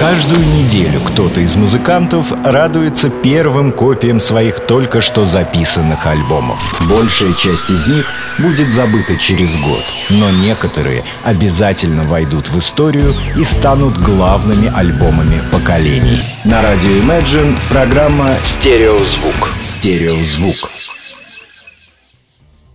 Каждую 0.00 0.46
неделю 0.46 0.98
кто-то 1.02 1.42
из 1.42 1.56
музыкантов 1.56 2.32
радуется 2.42 3.10
первым 3.10 3.70
копиям 3.70 4.18
своих 4.18 4.60
только 4.60 5.02
что 5.02 5.26
записанных 5.26 6.06
альбомов. 6.06 6.74
Большая 6.88 7.34
часть 7.34 7.68
из 7.68 7.86
них 7.86 8.10
будет 8.38 8.70
забыта 8.70 9.18
через 9.18 9.58
год, 9.58 9.84
но 10.08 10.30
некоторые 10.30 11.04
обязательно 11.22 12.04
войдут 12.04 12.48
в 12.48 12.58
историю 12.58 13.14
и 13.36 13.44
станут 13.44 13.98
главными 13.98 14.72
альбомами 14.74 15.42
поколений. 15.52 16.22
На 16.44 16.62
радио 16.62 16.92
Imagine 17.02 17.58
программа 17.68 18.30
«Стереозвук». 18.42 19.50
«Стереозвук». 19.58 20.70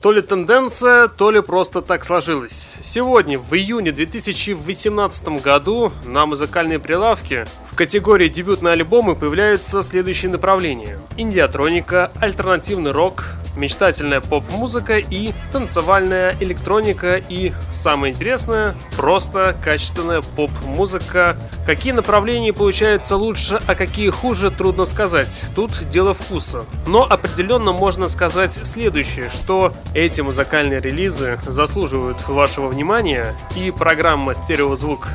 То 0.06 0.12
ли 0.12 0.22
тенденция, 0.22 1.08
то 1.08 1.32
ли 1.32 1.42
просто 1.42 1.82
так 1.82 2.06
сложилось. 2.06 2.76
Сегодня, 2.84 3.40
в 3.40 3.56
июне 3.56 3.92
2018 3.92 5.28
году, 5.42 5.92
на 6.06 6.28
музыкальной 6.28 6.78
прилавке 6.78 7.48
в 7.76 7.78
категории 7.78 8.30
дебютные 8.30 8.72
альбомы 8.72 9.16
появляются 9.16 9.82
следующие 9.82 10.32
направления. 10.32 10.98
Индиатроника, 11.18 12.10
альтернативный 12.22 12.94
рок, 12.94 13.34
мечтательная 13.58 14.22
поп-музыка 14.22 14.98
и 14.98 15.34
танцевальная 15.52 16.38
электроника 16.40 17.18
и, 17.18 17.52
самое 17.74 18.14
интересное, 18.14 18.78
просто 18.96 19.58
качественная 19.62 20.22
поп-музыка. 20.22 21.36
Какие 21.66 21.92
направления 21.92 22.54
получаются 22.54 23.18
лучше, 23.18 23.60
а 23.68 23.76
какие 23.76 24.10
хуже, 24.10 24.52
трудно 24.52 24.86
сказать. 24.86 25.44
Тут 25.54 25.72
дело 25.90 26.14
вкуса. 26.14 26.64
Но 26.88 27.04
определенно 27.04 27.74
можно 27.74 28.08
сказать 28.08 28.54
следующее, 28.54 29.30
что 29.30 29.74
эти 29.94 30.22
музыкальные 30.22 30.80
релизы 30.80 31.40
заслуживают 31.46 32.26
вашего 32.30 32.70
внимания 32.70 33.36
и 33.58 33.70
программа 33.70 34.34
«Стереозвук» 34.34 35.10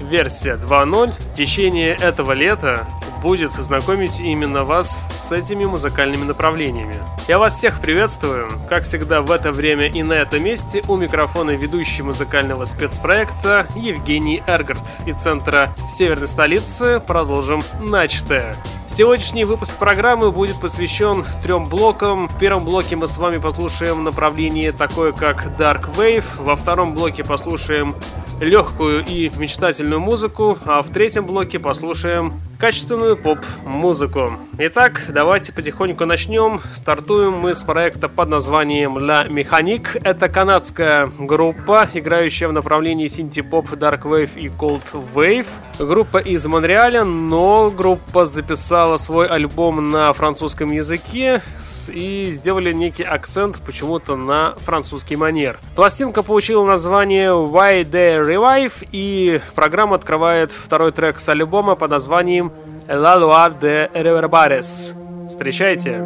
версия 0.00 0.54
2.0 0.54 1.12
в 1.12 1.36
течение 1.36 1.94
этого 1.94 2.32
лета 2.32 2.86
будет 3.22 3.52
знакомить 3.52 4.20
именно 4.20 4.64
вас 4.64 5.06
с 5.14 5.32
этими 5.32 5.64
музыкальными 5.64 6.24
направлениями. 6.24 6.94
Я 7.28 7.38
вас 7.38 7.54
всех 7.54 7.80
приветствую, 7.80 8.48
как 8.68 8.84
всегда 8.84 9.20
в 9.20 9.30
это 9.30 9.52
время 9.52 9.86
и 9.86 10.02
на 10.02 10.12
этом 10.12 10.44
месте 10.44 10.82
у 10.86 10.96
микрофона 10.96 11.50
ведущий 11.50 12.02
музыкального 12.02 12.64
спецпроекта 12.64 13.66
Евгений 13.74 14.42
Эргард 14.46 14.82
и 15.06 15.12
центра 15.12 15.74
Северной 15.90 16.28
столицы 16.28 17.00
продолжим 17.00 17.62
начатое. 17.80 18.56
Сегодняшний 18.88 19.44
выпуск 19.44 19.74
программы 19.74 20.30
будет 20.30 20.58
посвящен 20.58 21.26
трем 21.42 21.66
блокам. 21.66 22.28
В 22.28 22.38
первом 22.38 22.64
блоке 22.64 22.96
мы 22.96 23.06
с 23.08 23.18
вами 23.18 23.36
послушаем 23.36 24.04
направление 24.04 24.72
такое, 24.72 25.12
как 25.12 25.48
Dark 25.58 25.94
Wave. 25.96 26.24
Во 26.38 26.56
втором 26.56 26.94
блоке 26.94 27.22
послушаем 27.22 27.94
легкую 28.40 29.04
и 29.06 29.30
мечтательную 29.38 30.00
музыку, 30.00 30.58
а 30.64 30.82
в 30.82 30.90
третьем 30.90 31.24
блоке 31.24 31.58
послушаем 31.58 32.34
качественную 32.58 33.16
поп-музыку. 33.16 34.32
Итак, 34.58 35.02
давайте 35.08 35.52
потихоньку 35.52 36.06
начнем. 36.06 36.60
Стартуем 36.74 37.34
мы 37.34 37.54
с 37.54 37.62
проекта 37.62 38.08
под 38.08 38.28
названием 38.28 38.96
La 38.98 39.28
Mechanic. 39.28 40.00
Это 40.02 40.28
канадская 40.28 41.10
группа, 41.18 41.88
играющая 41.92 42.48
в 42.48 42.52
направлении 42.52 43.06
синти-поп, 43.06 43.72
Dark 43.72 44.02
Wave 44.02 44.30
и 44.36 44.48
Cold 44.48 44.84
Wave. 45.14 45.46
Группа 45.78 46.16
из 46.16 46.46
Монреаля, 46.46 47.04
но 47.04 47.70
группа 47.70 48.24
записала 48.24 48.96
свой 48.96 49.26
альбом 49.26 49.90
на 49.90 50.10
французском 50.14 50.72
языке 50.72 51.42
и 51.88 52.30
сделали 52.32 52.72
некий 52.72 53.02
акцент 53.02 53.60
почему-то 53.60 54.16
на 54.16 54.54
французский 54.64 55.16
манер. 55.16 55.58
Пластинка 55.74 56.22
получила 56.22 56.64
название 56.64 57.32
Why 57.32 57.84
They 57.84 58.26
Revive 58.26 58.88
и 58.90 59.40
программа 59.54 59.96
открывает 59.96 60.50
второй 60.50 60.92
трек 60.92 61.18
с 61.18 61.28
альбома 61.28 61.74
под 61.74 61.90
названием 61.90 62.45
La 62.87 63.15
Loire 63.15 63.53
de 63.59 63.89
Reverbares. 63.93 64.95
Встречайте! 65.27 66.01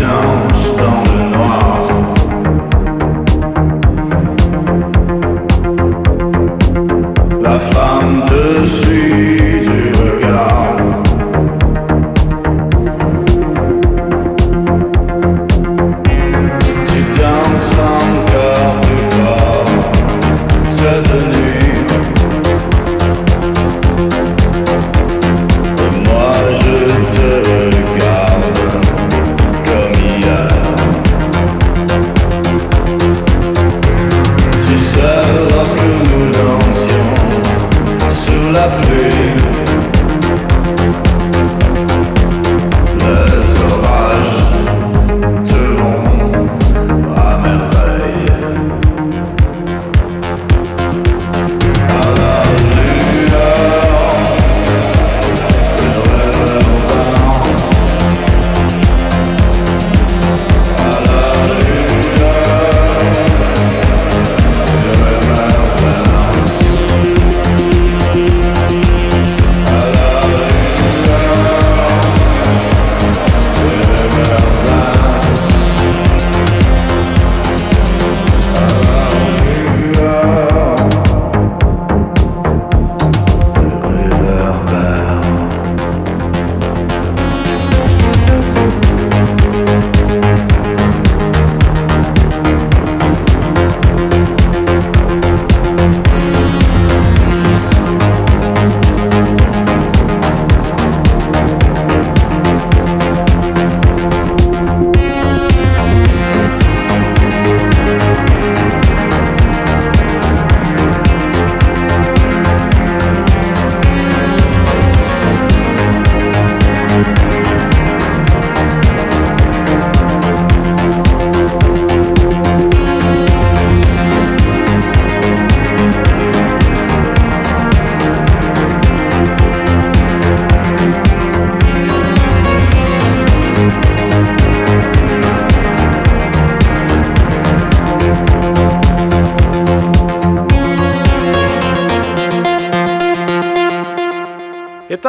La 0.00 1.69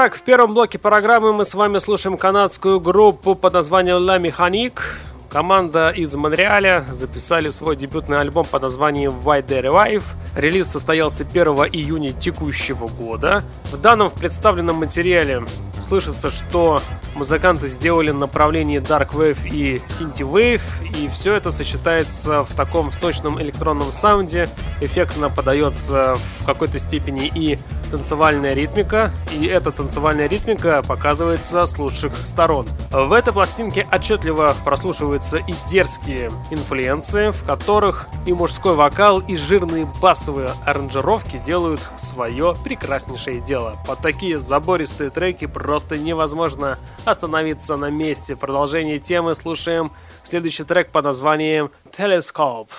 Итак, 0.03 0.17
в 0.17 0.23
первом 0.23 0.53
блоке 0.53 0.81
программы 0.81 1.33
мы 1.33 1.45
с 1.45 1.55
вами 1.55 1.79
слушаем 1.79 2.19
канадскую 2.19 2.81
группу 2.81 3.37
под 3.37 3.53
названием 3.53 3.99
La 3.99 4.21
Mechanic. 4.21 4.81
Команда 5.29 5.91
из 5.91 6.13
Монреаля 6.17 6.85
записали 6.91 7.51
свой 7.51 7.77
дебютный 7.77 8.19
альбом 8.19 8.45
под 8.45 8.63
названием 8.63 9.13
Why 9.23 9.47
They 9.47 9.63
Revive. 9.63 10.03
Релиз 10.35 10.67
состоялся 10.67 11.23
1 11.23 11.47
июня 11.71 12.11
текущего 12.11 12.89
года. 12.89 13.45
В 13.71 13.81
данном 13.81 14.11
представленном 14.11 14.75
материале 14.75 15.45
слышится, 15.81 16.33
что 16.33 16.81
Музыканты 17.15 17.69
сделали 17.69 18.11
направление 18.11 18.81
Dark 18.81 19.11
Wave 19.13 19.49
и 19.49 19.77
Synthi 19.87 20.23
Wave, 20.23 20.63
и 20.97 21.09
все 21.09 21.35
это 21.35 21.51
сочетается 21.51 22.45
в 22.45 22.55
таком 22.55 22.91
сточном 22.91 23.41
электронном 23.41 23.93
саунде. 23.93 24.49
Эффектно 24.81 25.29
подается 25.29 26.17
в 26.41 26.47
какой-то 26.47 26.79
степени 26.79 27.31
и 27.35 27.59
танцевальная 27.91 28.55
ритмика, 28.55 29.11
и 29.33 29.45
эта 29.45 29.71
танцевальная 29.71 30.27
ритмика 30.27 30.83
показывается 30.83 31.67
с 31.67 31.79
лучших 31.79 32.17
сторон. 32.25 32.67
В 32.91 33.13
этой 33.13 33.35
пластинке 33.35 33.87
отчетливо 33.93 34.57
прослушиваются 34.65 35.37
и 35.37 35.55
дерзкие 35.69 36.31
инфлюенции, 36.51 37.31
в 37.31 37.45
которых 37.45 38.09
и 38.25 38.33
мужской 38.33 38.75
вокал, 38.75 39.19
и 39.19 39.37
жирные 39.37 39.87
басовые 40.01 40.53
аранжировки 40.65 41.41
делают 41.45 41.81
свое 41.99 42.55
прекраснейшее 42.65 43.41
дело. 43.41 43.77
Под 43.87 43.99
такие 43.99 44.39
забористые 44.39 45.11
треки 45.11 45.45
просто 45.45 45.99
невозможно 45.99 46.79
остановиться 47.05 47.77
на 47.77 47.91
месте. 47.91 48.37
Продолжение 48.37 48.99
темы 48.99 49.35
слушаем 49.35 49.91
следующий 50.23 50.65
трек 50.65 50.91
под 50.91 51.05
названием 51.05 51.71
«Телескоп». 51.97 52.71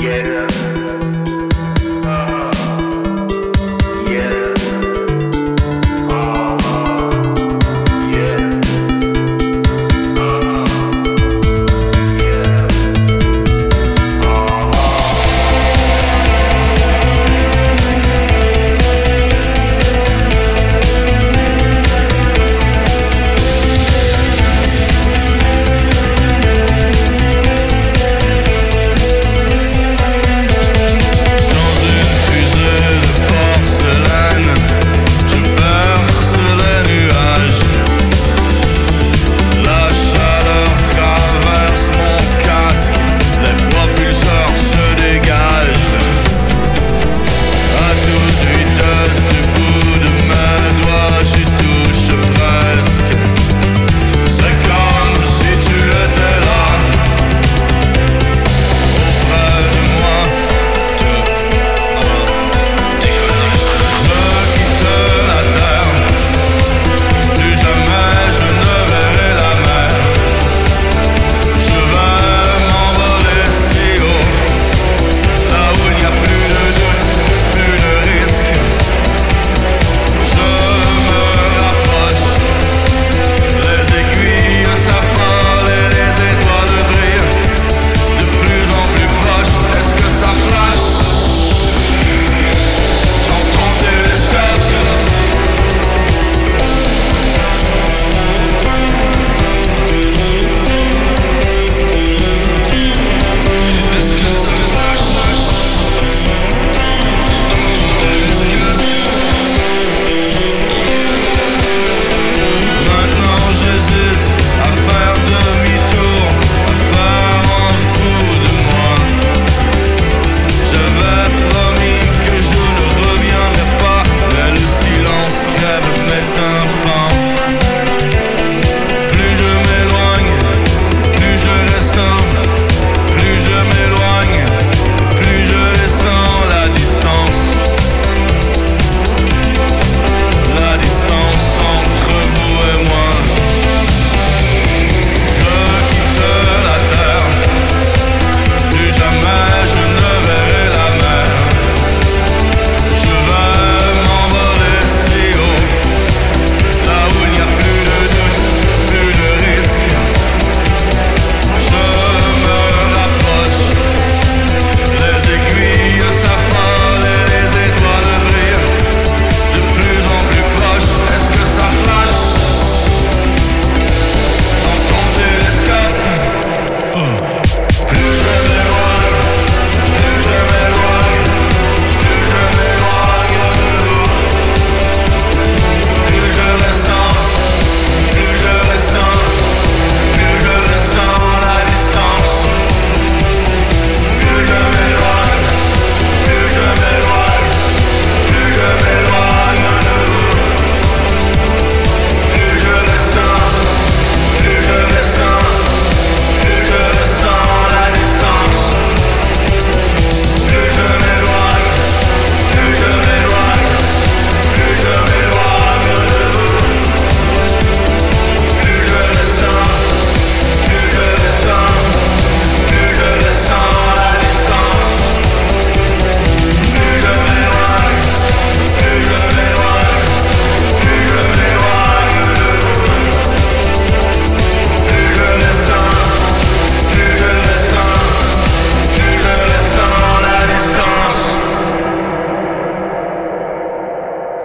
Yeah. 0.00 1.17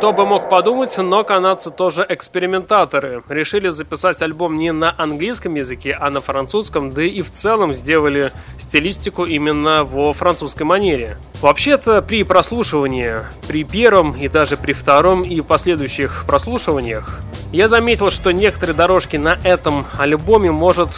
Кто 0.03 0.11
бы 0.11 0.25
мог 0.25 0.49
подумать, 0.49 0.97
но 0.97 1.23
канадцы 1.23 1.71
тоже 1.71 2.05
экспериментаторы. 2.09 3.23
Решили 3.29 3.69
записать 3.69 4.21
альбом 4.21 4.57
не 4.57 4.73
на 4.73 4.93
английском 4.97 5.55
языке, 5.55 5.97
а 5.97 6.09
на 6.09 6.19
французском, 6.19 6.91
да 6.91 7.03
и 7.03 7.21
в 7.21 7.31
целом 7.31 7.73
сделали 7.73 8.33
стилистику 8.59 9.23
именно 9.23 9.85
во 9.85 10.11
французской 10.11 10.63
манере. 10.63 11.15
Вообще-то 11.39 12.01
при 12.01 12.23
прослушивании, 12.23 13.19
при 13.47 13.63
первом 13.63 14.11
и 14.11 14.27
даже 14.27 14.57
при 14.57 14.73
втором 14.73 15.23
и 15.23 15.39
последующих 15.39 16.25
прослушиваниях, 16.27 17.21
я 17.53 17.69
заметил, 17.69 18.09
что 18.09 18.31
некоторые 18.31 18.75
дорожки 18.75 19.15
на 19.15 19.37
этом 19.45 19.85
альбоме 19.97 20.51
может 20.51 20.89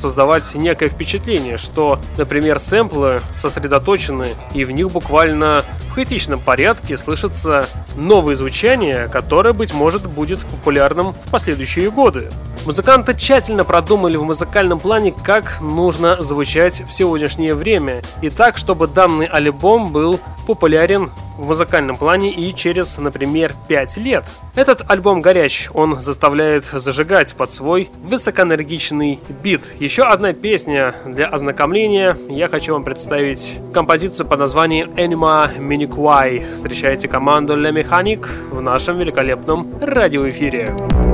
создавать 0.00 0.54
некое 0.54 0.88
впечатление, 0.88 1.58
что, 1.58 1.98
например, 2.16 2.58
сэмплы 2.58 3.20
сосредоточены 3.34 4.28
и 4.54 4.64
в 4.64 4.70
них 4.70 4.90
буквально 4.90 5.64
в 5.88 5.90
хаотичном 5.92 6.40
порядке 6.40 6.96
слышится 6.98 7.66
новое 7.96 8.34
звучание, 8.34 9.08
которое, 9.08 9.52
быть 9.52 9.74
может, 9.74 10.06
будет 10.06 10.40
популярным 10.40 11.12
в 11.12 11.30
последующие 11.30 11.90
годы. 11.90 12.30
Музыканты 12.66 13.14
тщательно 13.14 13.64
продумали 13.64 14.16
в 14.16 14.22
музыкальном 14.22 14.80
плане, 14.80 15.12
как 15.12 15.60
нужно 15.60 16.22
звучать 16.22 16.82
в 16.86 16.92
сегодняшнее 16.92 17.54
время, 17.54 18.02
и 18.20 18.28
так, 18.28 18.58
чтобы 18.58 18.86
данный 18.86 19.26
альбом 19.26 19.92
был 19.92 20.20
популярен 20.46 21.10
в 21.40 21.46
музыкальном 21.46 21.96
плане 21.96 22.30
и 22.30 22.54
через, 22.54 22.98
например, 22.98 23.54
5 23.68 23.96
лет. 23.96 24.24
Этот 24.54 24.88
альбом 24.90 25.22
горяч, 25.22 25.68
он 25.72 25.98
заставляет 25.98 26.66
зажигать 26.66 27.34
под 27.34 27.52
свой 27.52 27.90
высокоэнергичный 28.04 29.20
бит. 29.42 29.62
Еще 29.80 30.02
одна 30.02 30.34
песня 30.34 30.94
для 31.06 31.26
ознакомления. 31.26 32.16
Я 32.28 32.48
хочу 32.48 32.74
вам 32.74 32.84
представить 32.84 33.58
композицию 33.72 34.26
под 34.26 34.38
названием 34.38 34.90
Anima 34.90 35.56
Miniquai. 35.56 36.54
Встречайте 36.54 37.08
команду 37.08 37.56
Le 37.56 37.72
Mechanic 37.72 38.28
в 38.50 38.60
нашем 38.60 38.98
великолепном 38.98 39.66
радиоэфире. 39.80 40.74
Ce 40.76 41.09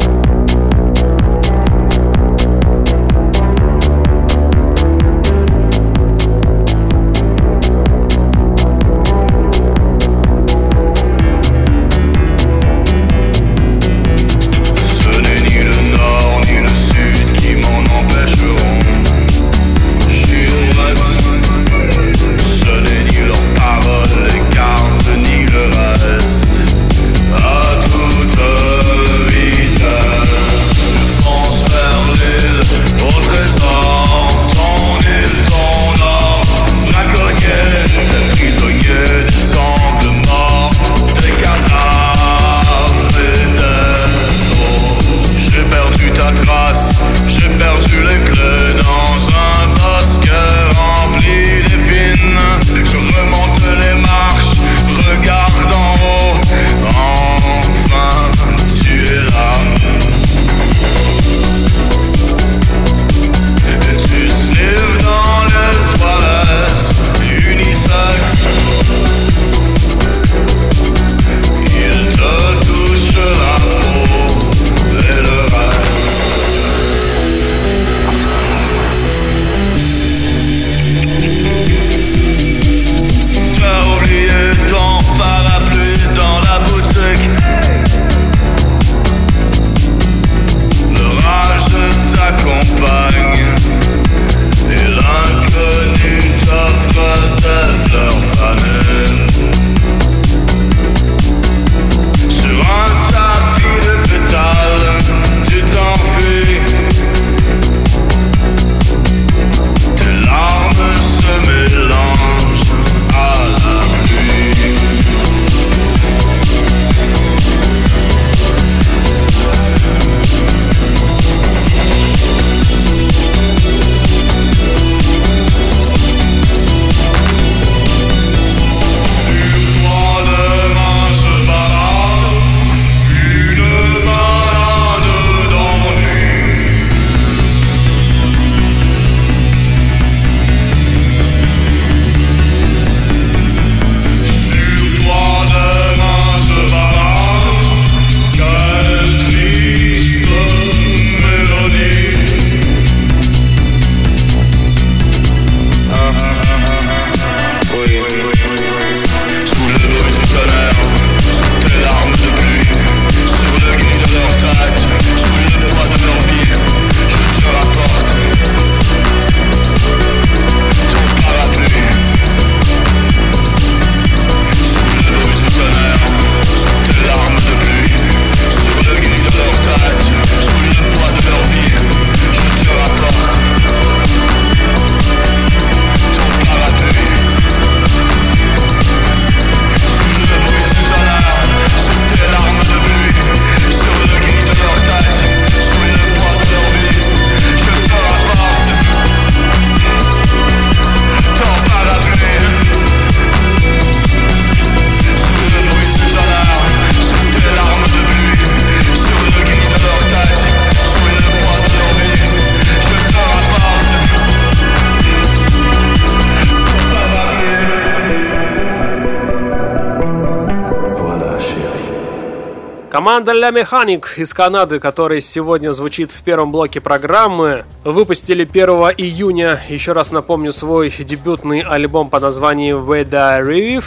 La 223.47 223.53
Mechanic 223.53 224.07
из 224.17 224.35
Канады, 224.35 224.81
которая 224.81 225.21
сегодня 225.21 225.71
звучит 225.71 226.11
в 226.11 226.21
первом 226.25 226.51
блоке 226.51 226.81
программы, 226.81 227.65
выпустили 227.85 228.43
1 228.43 228.69
июня, 228.97 229.61
еще 229.69 229.93
раз 229.93 230.11
напомню, 230.11 230.51
свой 230.51 230.91
дебютный 230.91 231.61
альбом 231.61 232.11
под 232.11 232.23
названием 232.23 232.79
Veda 232.79 233.41
Reviv. 233.41 233.85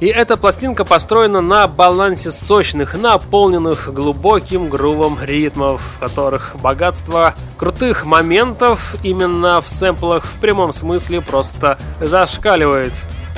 И 0.00 0.06
эта 0.06 0.36
пластинка 0.36 0.84
построена 0.84 1.40
на 1.40 1.68
балансе 1.68 2.32
сочных, 2.32 2.96
наполненных 2.96 3.94
глубоким 3.94 4.68
грувом 4.68 5.20
ритмов, 5.22 5.82
в 5.82 6.00
которых 6.00 6.56
богатство 6.60 7.36
крутых 7.58 8.06
моментов 8.06 8.96
именно 9.04 9.60
в 9.60 9.68
сэмплах 9.68 10.24
в 10.24 10.40
прямом 10.40 10.72
смысле 10.72 11.20
просто 11.20 11.78
зашкаливает. 12.00 12.94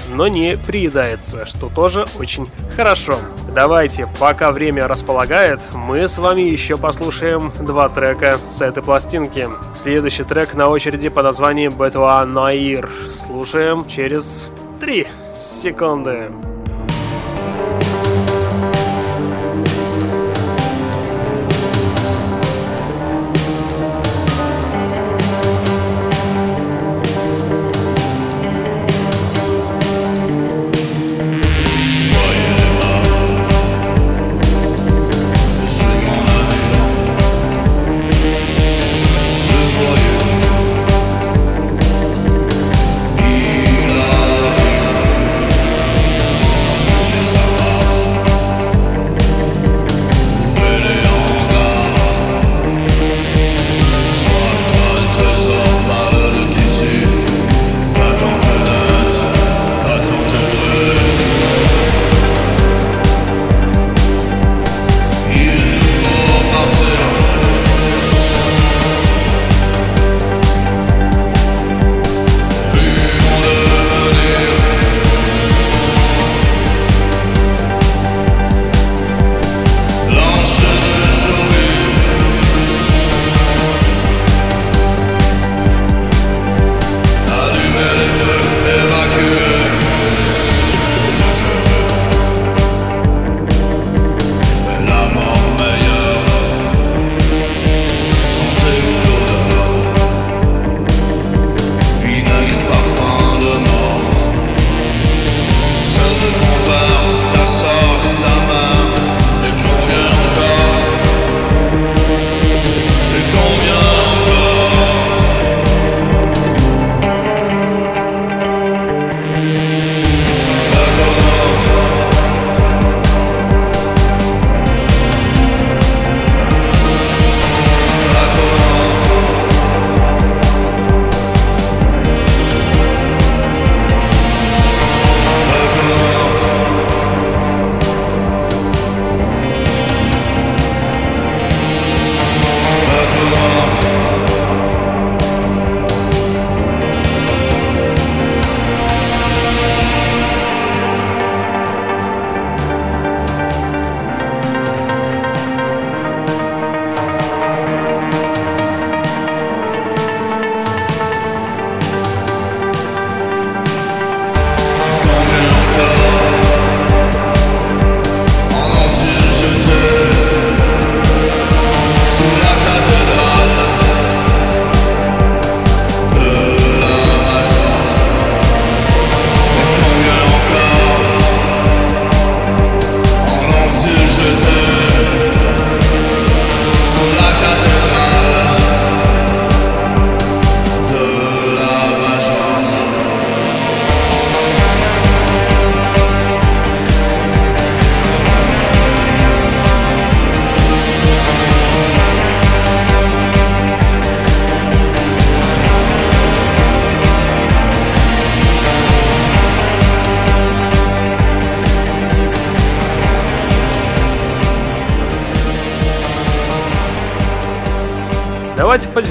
Но 0.08 0.28
не 0.28 0.56
приедается, 0.56 1.46
что 1.46 1.68
тоже 1.68 2.06
очень 2.18 2.48
хорошо. 2.76 3.16
Давайте, 3.54 4.08
пока 4.18 4.52
время 4.52 4.88
располагает, 4.88 5.60
мы 5.74 6.08
с 6.08 6.18
вами 6.18 6.42
еще 6.42 6.76
послушаем 6.76 7.52
два 7.60 7.88
трека 7.88 8.38
с 8.50 8.60
этой 8.60 8.82
пластинки. 8.82 9.48
Следующий 9.74 10.24
трек 10.24 10.54
на 10.54 10.68
очереди 10.68 11.08
по 11.08 11.22
названию 11.22 11.70
Бетуа 11.70 12.24
Наир. 12.24 12.90
Слушаем 13.10 13.86
через 13.88 14.50
3 14.80 15.06
секунды. 15.36 16.30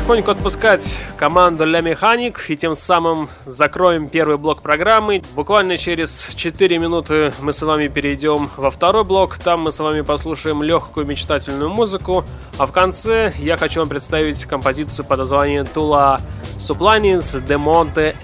Потихоньку 0.08 0.32
отпускать 0.32 1.02
команду 1.18 1.66
Ля 1.66 1.82
Механик 1.82 2.46
и 2.48 2.56
тем 2.56 2.76
самым 2.76 3.28
закроем 3.46 4.08
первый 4.08 4.38
блок 4.38 4.62
программы. 4.62 5.22
Буквально 5.36 5.76
через 5.76 6.30
4 6.34 6.80
минуты 6.80 7.34
мы 7.42 7.52
с 7.52 7.62
вами 7.62 7.90
перейдем 7.90 8.50
во 8.56 8.72
второй 8.72 9.04
блок. 9.04 9.38
Там 9.38 9.64
мы 9.64 9.74
с 9.74 9.82
вами 9.82 10.00
послушаем 10.00 10.64
легкую 10.64 11.06
мечтательную 11.06 11.70
музыку. 11.70 12.24
А 12.58 12.68
в 12.68 12.72
конце 12.72 13.34
я 13.38 13.58
хочу 13.58 13.82
вам 13.82 13.90
представить 13.90 14.46
композицию 14.46 15.04
под 15.04 15.20
названием 15.20 15.66
Тула 15.66 16.22
Супланис 16.58 17.36
de 17.36 17.58
Monte 17.62 18.16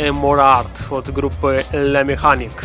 от 0.89 1.13
группы 1.13 1.65
Ля 1.73 2.03
Механик. 2.03 2.63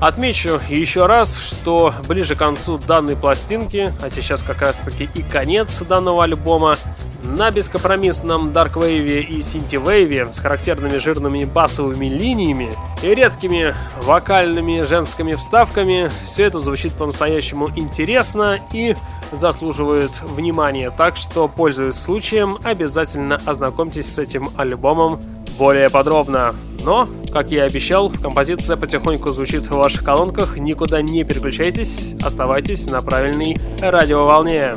Отмечу 0.00 0.58
еще 0.70 1.04
раз, 1.04 1.36
что 1.36 1.92
ближе 2.08 2.34
к 2.34 2.38
концу 2.38 2.78
данной 2.78 3.14
пластинки, 3.14 3.92
а 4.02 4.08
сейчас 4.08 4.42
как 4.42 4.62
раз 4.62 4.78
таки 4.78 5.06
и 5.14 5.22
конец 5.22 5.80
данного 5.80 6.24
альбома, 6.24 6.78
на 7.24 7.50
бескомпромиссном 7.50 8.52
дарквейве 8.52 9.22
и 9.22 9.42
синтивейве 9.42 10.32
с 10.32 10.38
характерными 10.38 10.98
жирными 10.98 11.44
басовыми 11.44 12.06
линиями 12.06 12.70
и 13.02 13.14
редкими 13.14 13.74
вокальными 14.02 14.84
женскими 14.84 15.34
вставками 15.34 16.10
все 16.24 16.44
это 16.44 16.60
звучит 16.60 16.92
по-настоящему 16.92 17.70
интересно 17.76 18.60
и 18.72 18.94
заслуживает 19.32 20.12
внимания. 20.22 20.90
Так 20.90 21.16
что, 21.16 21.48
пользуясь 21.48 21.94
случаем, 21.94 22.58
обязательно 22.62 23.40
ознакомьтесь 23.44 24.12
с 24.12 24.18
этим 24.18 24.50
альбомом 24.56 25.20
более 25.58 25.90
подробно. 25.90 26.54
Но, 26.84 27.08
как 27.32 27.50
я 27.50 27.64
и 27.64 27.68
обещал, 27.68 28.10
композиция 28.10 28.76
потихоньку 28.76 29.32
звучит 29.32 29.62
в 29.62 29.70
ваших 29.70 30.04
колонках. 30.04 30.58
Никуда 30.58 31.00
не 31.00 31.24
переключайтесь, 31.24 32.14
оставайтесь 32.22 32.90
на 32.90 33.00
правильной 33.00 33.56
радиоволне. 33.80 34.76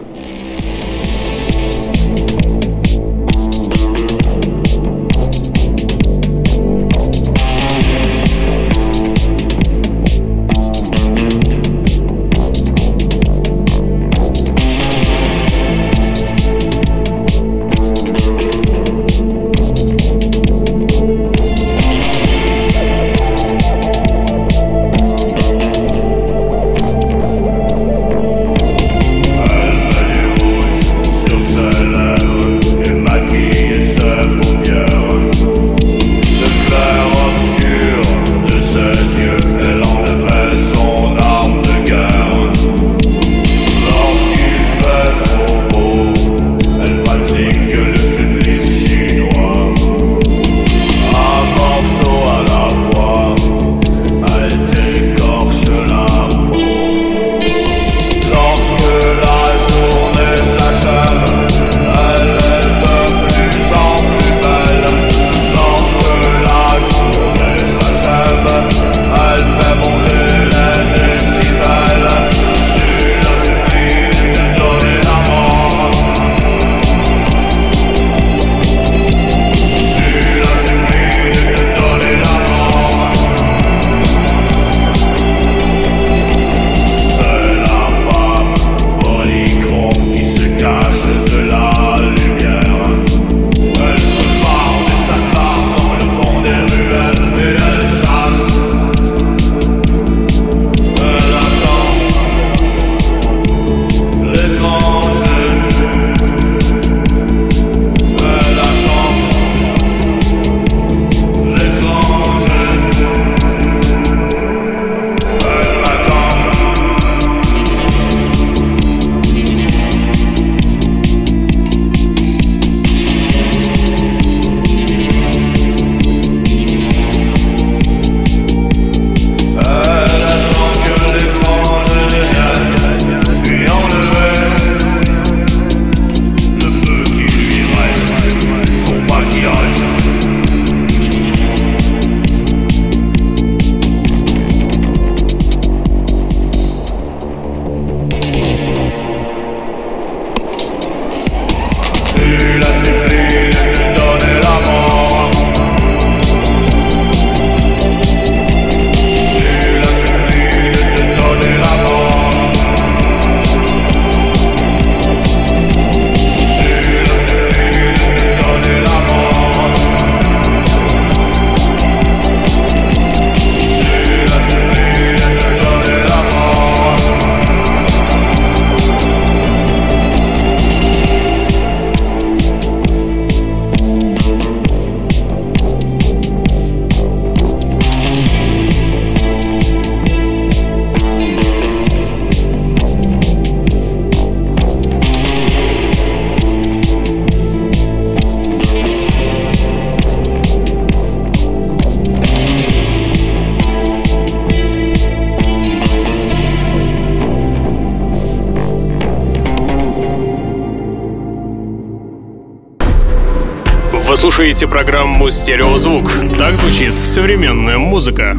Слушаете 214.20 214.68
программу 214.68 215.30
«Стереозвук». 215.30 216.10
Так 216.40 216.56
звучит 216.56 216.92
современная 216.92 217.78
музыка. 217.78 218.36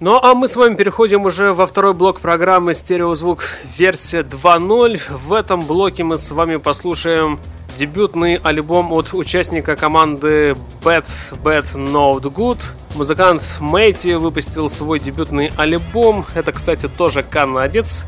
Ну 0.00 0.18
а 0.20 0.34
мы 0.34 0.48
с 0.48 0.56
вами 0.56 0.74
переходим 0.74 1.26
уже 1.26 1.52
во 1.52 1.68
второй 1.68 1.94
блок 1.94 2.18
программы 2.18 2.74
«Стереозвук» 2.74 3.44
версия 3.78 4.22
2.0. 4.22 5.00
В 5.28 5.32
этом 5.32 5.60
блоке 5.60 6.02
мы 6.02 6.18
с 6.18 6.32
вами 6.32 6.56
послушаем 6.56 7.38
дебютный 7.78 8.40
альбом 8.42 8.92
от 8.92 9.14
участника 9.14 9.76
команды 9.76 10.56
Bad 10.82 11.06
Bad 11.44 11.66
Not 11.74 12.22
Good. 12.22 12.58
Музыкант 12.96 13.44
Мэйти 13.60 14.14
выпустил 14.14 14.68
свой 14.68 14.98
дебютный 14.98 15.52
альбом. 15.56 16.24
Это, 16.34 16.50
кстати, 16.50 16.88
тоже 16.88 17.22
канадец. 17.22 18.06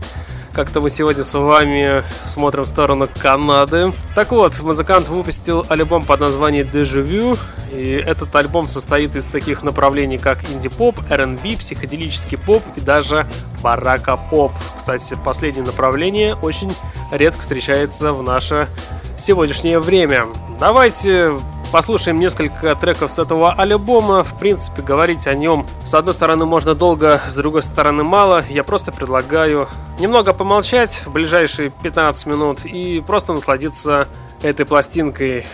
Как-то 0.53 0.83
мы 0.83 0.91
сегодня 0.91 1.25
с 1.25 1.33
вами 1.39 2.03
смотрим 2.27 2.65
в 2.65 2.69
сторону 2.69 3.09
Канады. 3.19 3.93
Так 4.15 4.33
вот, 4.33 4.61
музыкант 4.61 5.09
выпустил 5.09 5.65
альбом 5.71 6.05
под 6.05 6.21
названием 6.21 6.67
Vu. 6.67 7.39
И 7.73 7.93
этот 7.93 8.35
альбом 8.37 8.69
состоит 8.69 9.17
из 9.17 9.29
таких 9.29 9.63
направлений, 9.63 10.19
как 10.19 10.45
инди-поп, 10.51 10.99
R&B, 11.09 11.57
психоделический 11.57 12.37
поп 12.37 12.63
и 12.77 12.83
даже 12.83 13.27
барака-поп. 13.63 14.53
Кстати, 14.77 15.17
последнее 15.25 15.65
направление 15.65 16.35
очень 16.35 16.75
редко 17.11 17.41
встречается 17.41 18.13
в 18.13 18.23
наше 18.23 18.69
сегодняшнее 19.17 19.79
время. 19.79 20.27
Давайте 20.61 21.33
послушаем 21.73 22.19
несколько 22.21 22.77
треков 22.77 23.11
с 23.11 23.19
этого 23.19 23.53
альбома. 23.55 24.23
В 24.23 24.39
принципе, 24.39 24.83
говорить 24.83 25.27
о 25.27 25.35
нем 25.35 25.67
с 25.85 25.95
одной 25.95 26.13
стороны 26.13 26.45
можно 26.45 26.75
долго, 26.75 27.21
с 27.29 27.35
другой 27.35 27.63
стороны 27.63 28.05
мало. 28.05 28.45
Я 28.51 28.63
просто 28.63 28.93
предлагаю 28.93 29.67
немного 29.99 30.35
помолчать 30.35 31.03
в 31.07 31.13
ближайшие 31.13 31.71
15 31.83 32.27
минут 32.27 32.65
и 32.67 33.03
просто 33.05 33.33
насладиться 33.33 34.07
этой 34.43 34.67
пластинкой. 34.67 35.47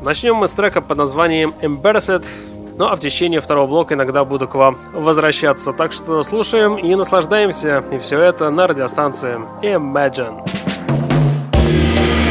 Начнем 0.00 0.36
мы 0.36 0.46
с 0.46 0.52
трека 0.52 0.80
под 0.80 0.98
названием 0.98 1.52
Embarrassed. 1.60 2.24
Ну 2.78 2.86
а 2.86 2.94
в 2.94 3.00
течение 3.00 3.40
второго 3.40 3.66
блока 3.66 3.94
иногда 3.94 4.24
буду 4.24 4.46
к 4.46 4.54
вам 4.54 4.78
возвращаться. 4.92 5.72
Так 5.72 5.92
что 5.92 6.22
слушаем 6.22 6.76
и 6.76 6.94
наслаждаемся. 6.94 7.82
И 7.90 7.98
все 7.98 8.20
это 8.20 8.50
на 8.50 8.68
радиостанции 8.68 9.40
Imagine. 9.62 10.44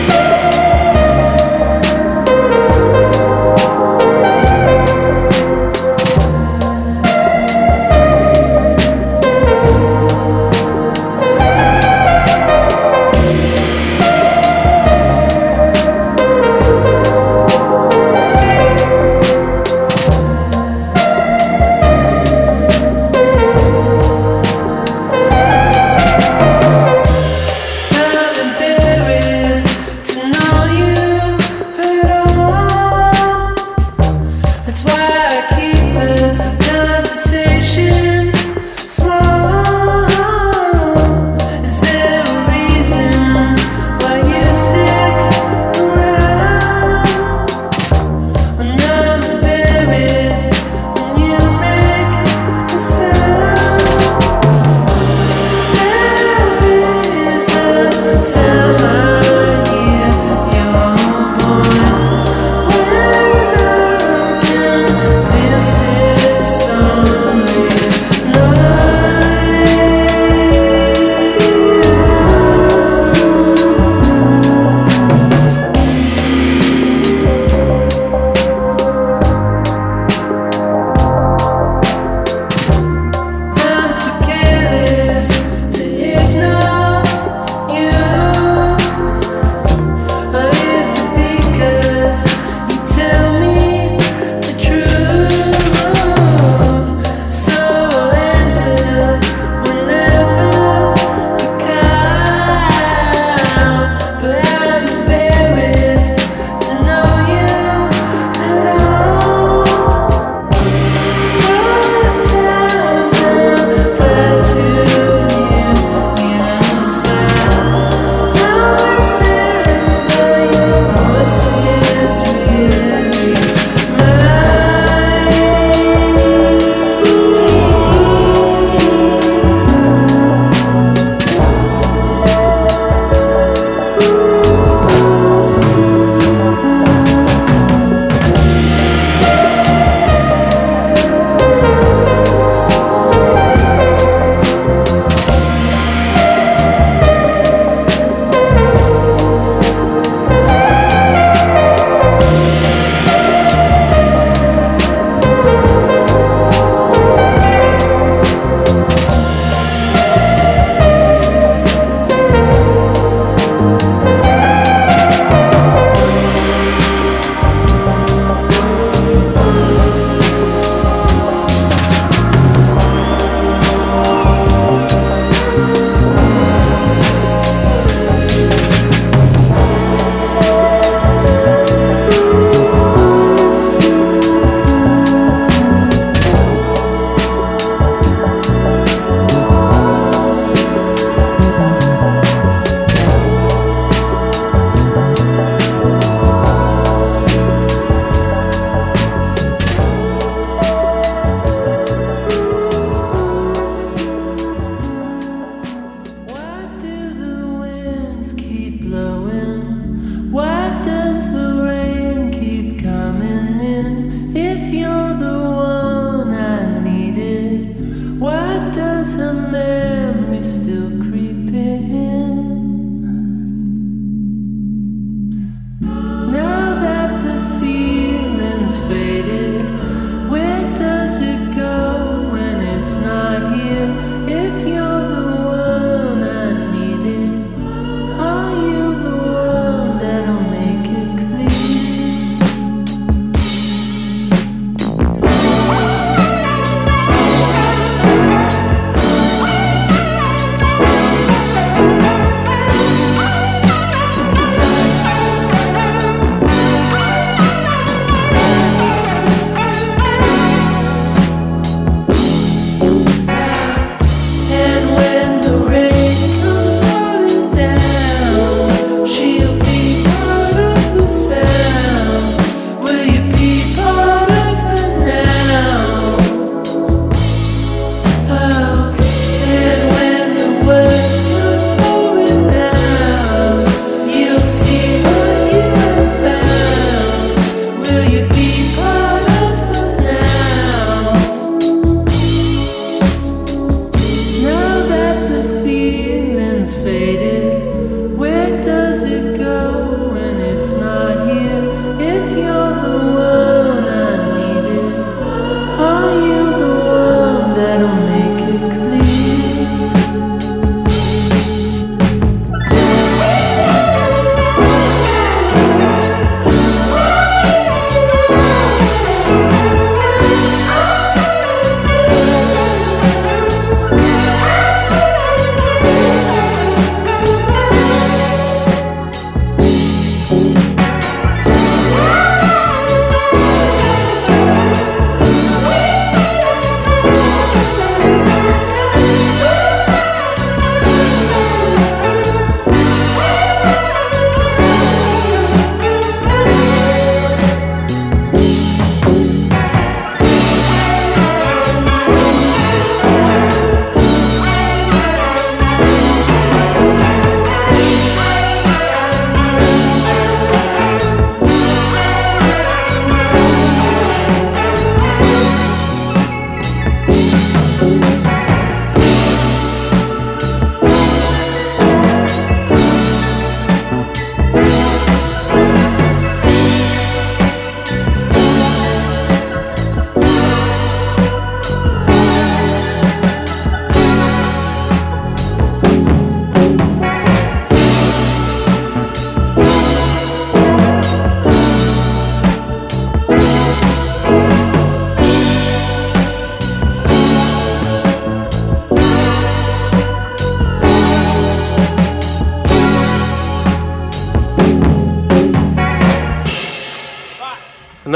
I'm 0.07 0.21
embarrassed 0.21 0.74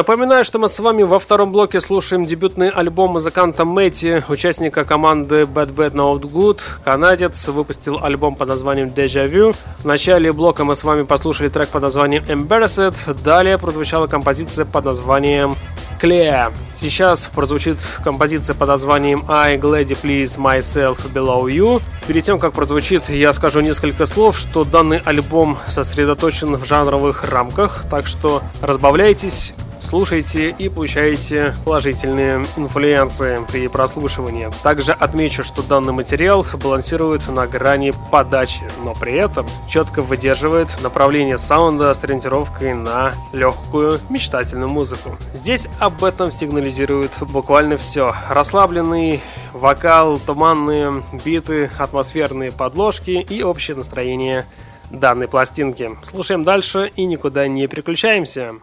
Напоминаю, 0.10 0.44
что 0.44 0.58
мы 0.58 0.68
с 0.68 0.80
вами 0.80 1.04
во 1.04 1.20
втором 1.20 1.52
блоке 1.52 1.80
слушаем 1.80 2.26
дебютный 2.26 2.70
альбом 2.70 3.12
музыканта 3.12 3.64
Мэтти, 3.64 4.24
участника 4.28 4.84
команды 4.84 5.44
Bad 5.44 5.76
Bad 5.76 5.92
Not 5.92 6.22
Good. 6.22 6.62
Канадец 6.84 7.48
выпустил 7.48 8.04
альбом 8.04 8.34
под 8.36 8.48
названием 8.48 8.88
Deja 8.88 9.32
Vu. 9.32 9.56
В 9.78 9.86
начале 9.86 10.32
блока 10.32 10.64
мы 10.64 10.74
с 10.74 10.84
вами 10.84 11.04
послушали 11.04 11.50
трек 11.50 11.70
под 11.70 11.84
названием 11.84 12.24
Embarrassed. 12.24 13.22
Далее 13.24 13.60
прозвучала 13.60 14.08
композиция 14.08 14.66
под 14.66 14.86
названием 14.86 15.54
Clear. 16.02 16.52
Сейчас 16.74 17.28
прозвучит 17.28 17.78
композиция 18.04 18.56
под 18.56 18.70
названием 18.70 19.24
I 19.28 19.58
Gladly 19.58 19.96
Please 20.02 20.40
Myself 20.40 20.98
Below 21.14 21.44
You. 21.44 21.84
Перед 22.08 22.24
тем, 22.24 22.40
как 22.40 22.54
прозвучит, 22.54 23.10
я 23.10 23.32
скажу 23.32 23.60
несколько 23.60 24.08
слов, 24.08 24.40
что 24.40 24.64
данный 24.64 25.04
альбом 25.06 25.60
сосредоточен 25.68 26.56
в 26.56 26.66
жанровых 26.66 27.26
рамках, 27.30 27.84
так 27.92 28.08
что 28.08 28.42
разбавляйтесь, 28.62 29.54
слушайте 29.90 30.56
и 30.56 30.70
получаете 30.70 31.56
положительные 31.66 32.46
инфлюенции 32.58 33.44
при 33.52 33.68
прослушивании. 33.68 34.50
Также 34.62 34.92
отмечу, 34.92 35.44
что 35.44 35.64
данный 35.64 35.94
материал 35.94 36.46
балансирует 36.62 37.28
на 37.28 37.48
грани 37.48 37.92
подачи, 38.12 38.62
но 38.84 38.94
при 38.94 39.14
этом 39.14 39.48
четко 39.68 40.04
выдерживает 40.04 40.68
направление 40.84 41.40
саунда 41.40 41.92
с 41.92 42.04
ориентировкой 42.04 42.76
на 42.76 43.14
легкую 43.34 44.00
мечтательную 44.10 44.70
музыку. 44.70 45.18
Здесь 45.34 45.68
об 45.80 46.04
этом 46.04 46.32
сигнализирует 46.32 47.12
буквально 47.22 47.76
все. 47.76 48.14
Расслабленный 48.30 49.22
вокал, 49.54 50.20
туманные 50.20 51.04
биты, 51.26 51.72
атмосферные 51.80 52.52
подложки 52.52 53.26
и 53.28 53.42
общее 53.42 53.76
настроение 53.76 54.46
данной 54.92 55.28
пластинки. 55.28 55.90
Слушаем 56.04 56.44
дальше 56.44 56.92
и 56.96 57.06
никуда 57.06 57.48
не 57.48 57.66
переключаемся. 57.68 58.56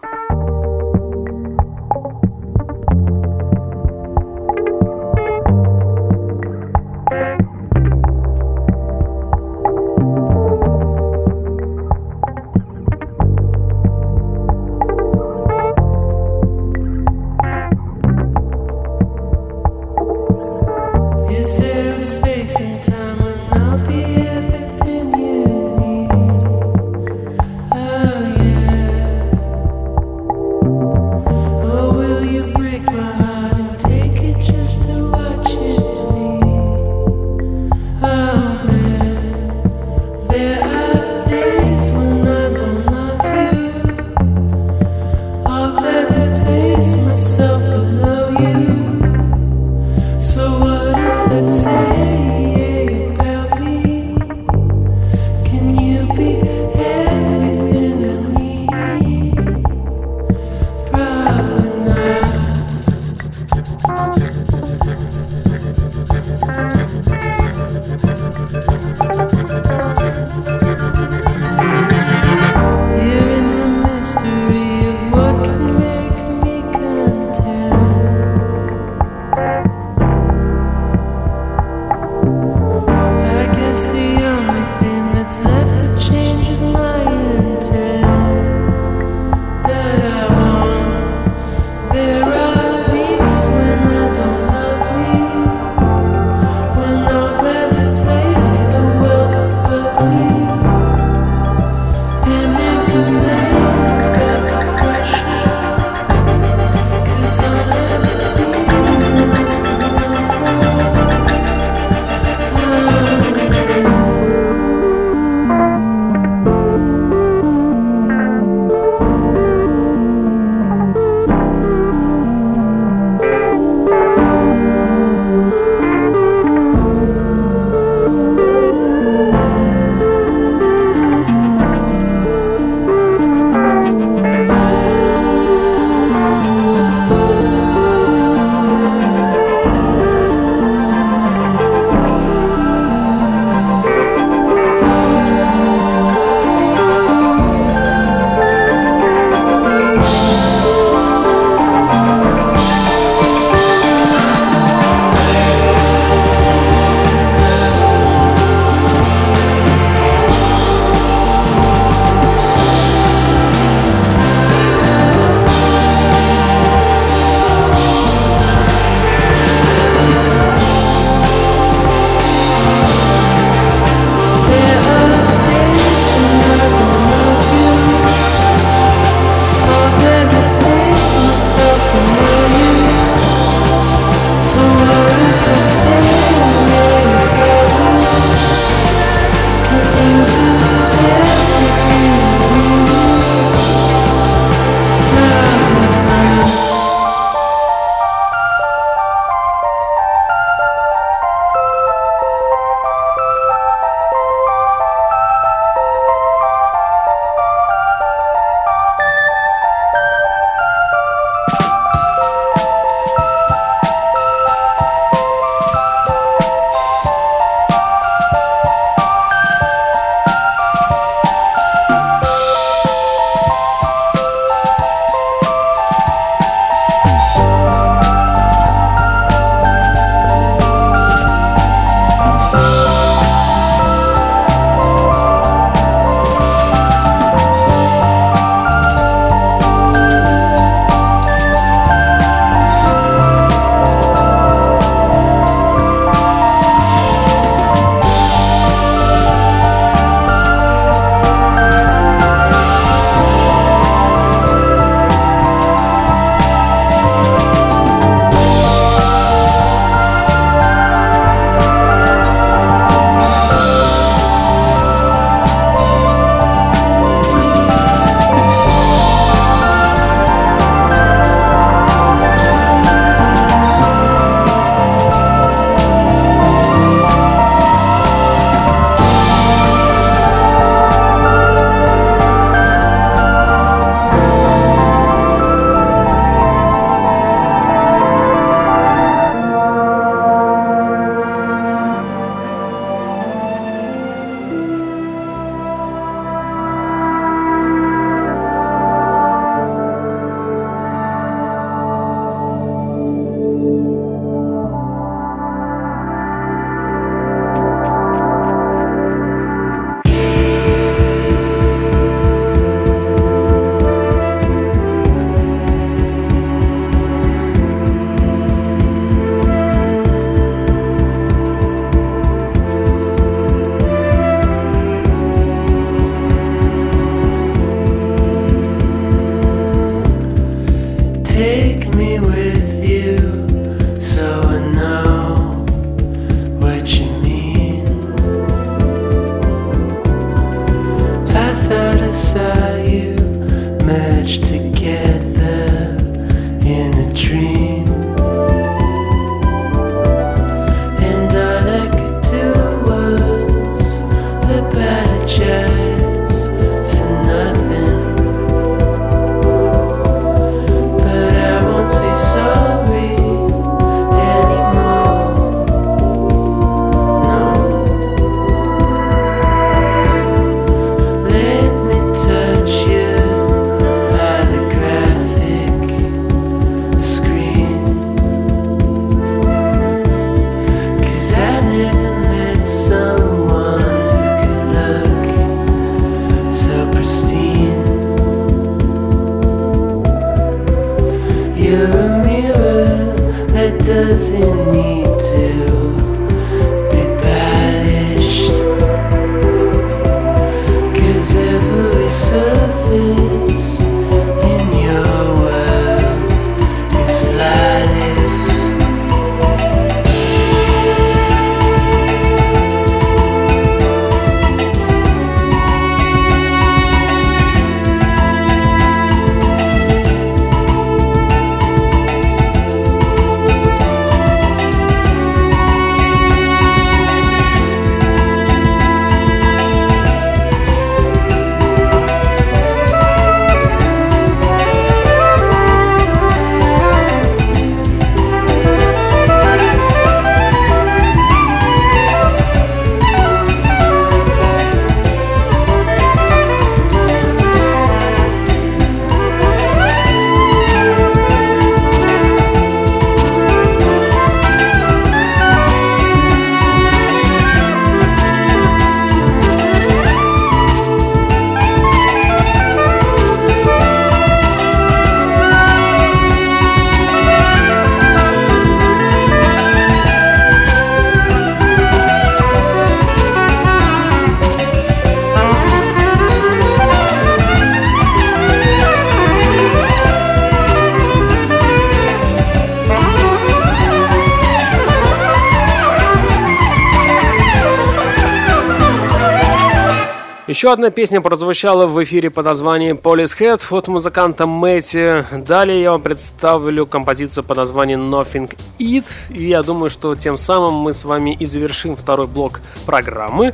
Еще 490.56 490.72
одна 490.72 490.88
песня 490.88 491.20
прозвучала 491.20 491.86
в 491.86 492.02
эфире 492.02 492.30
под 492.30 492.46
названием 492.46 492.96
Police 492.96 493.38
Head 493.38 493.60
от 493.68 493.88
музыканта 493.88 494.46
Мэтти. 494.46 495.22
Далее 495.30 495.82
я 495.82 495.90
вам 495.90 496.00
представлю 496.00 496.86
композицию 496.86 497.44
под 497.44 497.58
названием 497.58 498.10
Nothing 498.10 498.56
It. 498.78 499.04
И 499.28 499.48
я 499.48 499.62
думаю, 499.62 499.90
что 499.90 500.14
тем 500.14 500.38
самым 500.38 500.72
мы 500.76 500.94
с 500.94 501.04
вами 501.04 501.36
и 501.38 501.44
завершим 501.44 501.94
второй 501.94 502.26
блок 502.26 502.62
программы. 502.86 503.52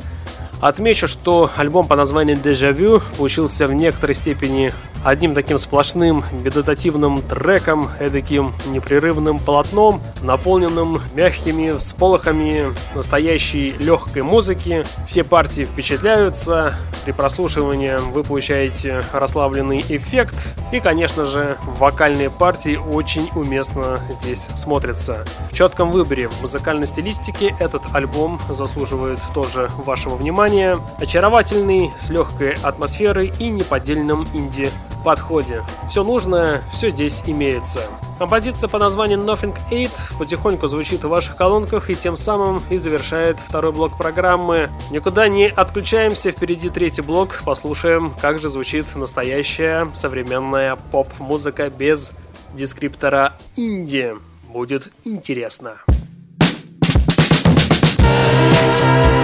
Отмечу, 0.61 1.09
что 1.09 1.51
альбом 1.57 1.87
по 1.87 1.97
названию 1.97 2.37
Deja 2.37 2.73
Vu 2.73 3.03
получился 3.17 3.67
в 3.67 3.73
некоторой 3.73 4.15
степени 4.15 4.71
одним 5.03 5.33
таким 5.33 5.57
сплошным 5.57 6.23
медитативным 6.31 7.21
треком, 7.21 7.89
эдаким 7.99 8.53
непрерывным 8.67 9.39
полотном, 9.39 10.01
наполненным 10.21 10.99
мягкими 11.13 11.71
всполохами 11.71 12.73
настоящей 12.95 13.71
легкой 13.79 14.23
музыки. 14.23 14.85
Все 15.07 15.23
партии 15.23 15.63
впечатляются, 15.63 16.75
при 17.03 17.11
прослушивании 17.11 17.97
вы 18.11 18.23
получаете 18.23 19.03
расслабленный 19.11 19.83
эффект, 19.89 20.35
и, 20.71 20.79
конечно 20.79 21.25
же, 21.25 21.57
вокальные 21.77 22.29
партии 22.29 22.77
очень 22.77 23.29
уместно 23.35 23.99
здесь 24.09 24.47
смотрятся. 24.55 25.25
В 25.51 25.53
четком 25.53 25.91
выборе 25.91 26.29
в 26.29 26.41
музыкальной 26.41 26.87
стилистике 26.87 27.55
этот 27.59 27.81
альбом 27.93 28.39
заслуживает 28.49 29.19
тоже 29.33 29.69
вашего 29.85 30.15
внимания. 30.15 30.77
Очаровательный, 30.97 31.91
с 31.99 32.09
легкой 32.09 32.55
атмосферой 32.63 33.33
и 33.37 33.49
неподдельным 33.49 34.25
инди 34.33 34.71
подходе. 35.03 35.63
Все 35.89 36.03
нужное, 36.03 36.61
все 36.71 36.89
здесь 36.89 37.23
имеется. 37.25 37.81
Композиция 38.19 38.67
по 38.67 38.79
названию 38.79 39.19
Nothing 39.19 39.55
8 39.69 39.89
потихоньку 40.19 40.67
звучит 40.67 41.03
в 41.03 41.09
ваших 41.09 41.35
колонках 41.35 41.89
и 41.89 41.95
тем 41.95 42.17
самым 42.17 42.61
и 42.69 42.77
завершает 42.77 43.37
второй 43.39 43.71
блок 43.71 43.97
программы. 43.97 44.69
Никуда 44.91 45.27
не 45.27 45.47
отключаемся, 45.47 46.31
впереди 46.31 46.69
третий 46.69 47.01
блок, 47.01 47.41
послушаем, 47.45 48.13
как 48.21 48.39
же 48.39 48.49
звучит 48.49 48.95
настоящая 48.95 49.89
современная 49.93 50.75
поп-музыка 50.91 51.69
без 51.69 52.13
дескриптора 52.53 53.33
инди. 53.55 54.15
Будет 54.47 54.91
интересно. 55.03 55.77
Got 58.53 59.22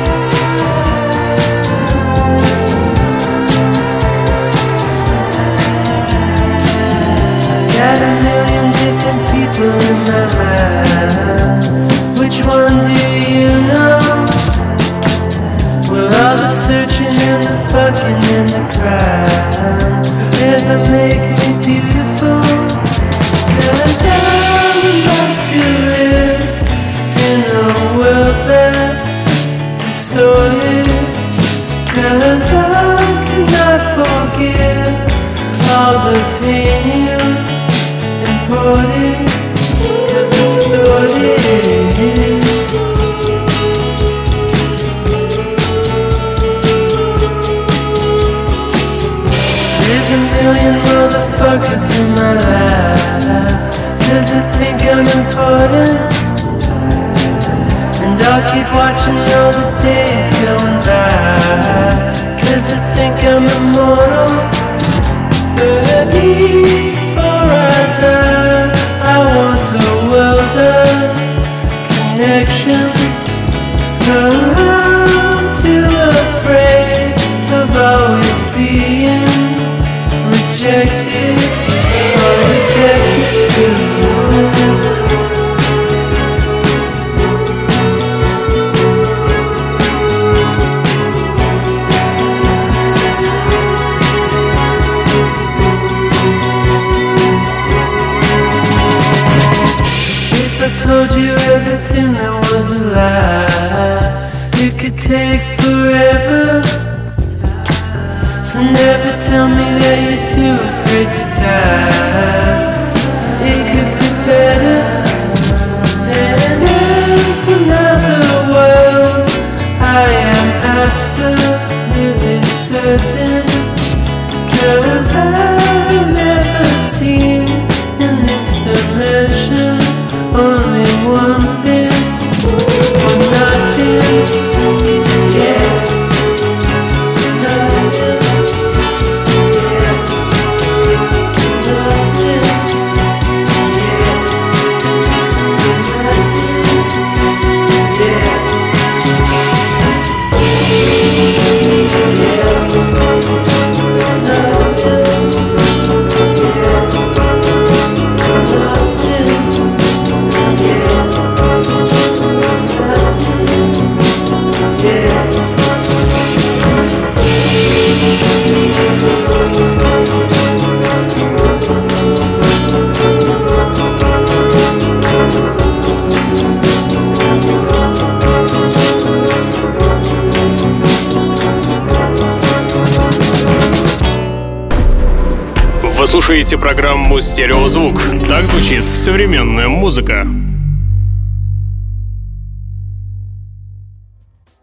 современная 189.09 189.67
музыка. 189.67 190.27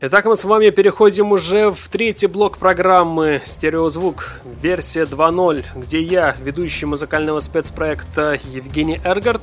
Итак, 0.00 0.24
мы 0.26 0.36
с 0.36 0.44
вами 0.44 0.70
переходим 0.70 1.32
уже 1.32 1.72
в 1.72 1.88
третий 1.88 2.28
блок 2.28 2.58
программы 2.58 3.42
«Стереозвук», 3.44 4.40
версия 4.62 5.02
2.0, 5.02 5.64
где 5.74 6.00
я, 6.00 6.36
ведущий 6.40 6.86
музыкального 6.86 7.40
спецпроекта 7.40 8.38
Евгений 8.52 9.00
Эргард, 9.02 9.42